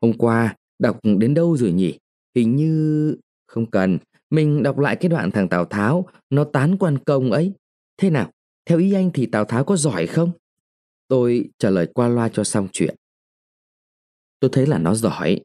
Hôm 0.00 0.12
qua, 0.18 0.56
đọc 0.78 1.00
đến 1.18 1.34
đâu 1.34 1.56
rồi 1.56 1.72
nhỉ? 1.72 1.98
Hình 2.34 2.56
như... 2.56 3.16
Không 3.46 3.70
cần, 3.70 3.98
mình 4.30 4.62
đọc 4.62 4.78
lại 4.78 4.96
cái 4.96 5.08
đoạn 5.08 5.30
thằng 5.30 5.48
Tào 5.48 5.64
Tháo, 5.64 6.08
nó 6.30 6.44
tán 6.44 6.76
quan 6.78 6.98
công 6.98 7.30
ấy. 7.32 7.52
Thế 7.96 8.10
nào, 8.10 8.30
theo 8.66 8.78
ý 8.78 8.92
anh 8.92 9.10
thì 9.14 9.26
Tào 9.26 9.44
Tháo 9.44 9.64
có 9.64 9.76
giỏi 9.76 10.06
không? 10.06 10.32
Tôi 11.08 11.50
trả 11.58 11.70
lời 11.70 11.88
qua 11.94 12.08
loa 12.08 12.28
cho 12.28 12.44
xong 12.44 12.68
chuyện. 12.72 12.96
Tôi 14.40 14.50
thấy 14.52 14.66
là 14.66 14.78
nó 14.78 14.94
giỏi. 14.94 15.40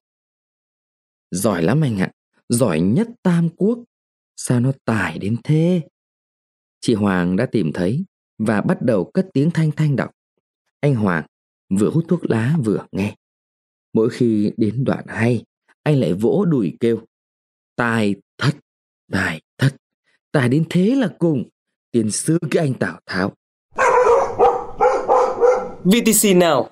Giỏi 1.32 1.64
lắm 1.64 1.82
anh 1.82 1.98
ạ, 1.98 2.12
giỏi 2.50 2.82
nhất 2.82 3.08
Tam 3.24 3.50
Quốc. 3.50 3.84
Sao 4.36 4.60
nó 4.60 4.72
tài 4.86 5.18
đến 5.18 5.38
thế? 5.44 5.82
Chị 6.82 6.94
Hoàng 6.94 7.36
đã 7.36 7.46
tìm 7.46 7.72
thấy 7.74 8.06
và 8.38 8.62
bắt 8.62 8.78
đầu 8.82 9.12
cất 9.14 9.28
tiếng 9.34 9.52
thanh 9.52 9.72
thanh 9.72 9.96
đọc. 9.96 10.12
Anh 10.80 10.96
Hoàng 10.96 11.26
vừa 11.70 11.90
hút 11.90 12.06
thuốc 12.08 12.26
lá 12.26 12.58
vừa 12.64 12.86
nghe. 12.92 13.16
Mỗi 13.94 14.10
khi 14.10 14.52
đến 14.58 14.84
đoạn 14.84 15.06
hay, 15.08 15.44
anh 15.84 16.00
lại 16.00 16.14
vỗ 16.14 16.46
đùi 16.46 16.78
kêu. 16.80 17.00
Tài 17.76 18.16
thật, 18.38 18.52
tài 19.12 19.42
thật, 19.58 19.76
tài 20.32 20.50
đến 20.50 20.64
thế 20.70 20.96
là 20.96 21.10
cùng. 21.20 21.44
Tiền 21.92 22.12
sư 22.12 22.38
cái 22.52 22.66
anh 22.66 22.74
Tào 22.74 23.00
Tháo. 23.06 23.34
VTC 25.84 26.36
nào 26.36 26.70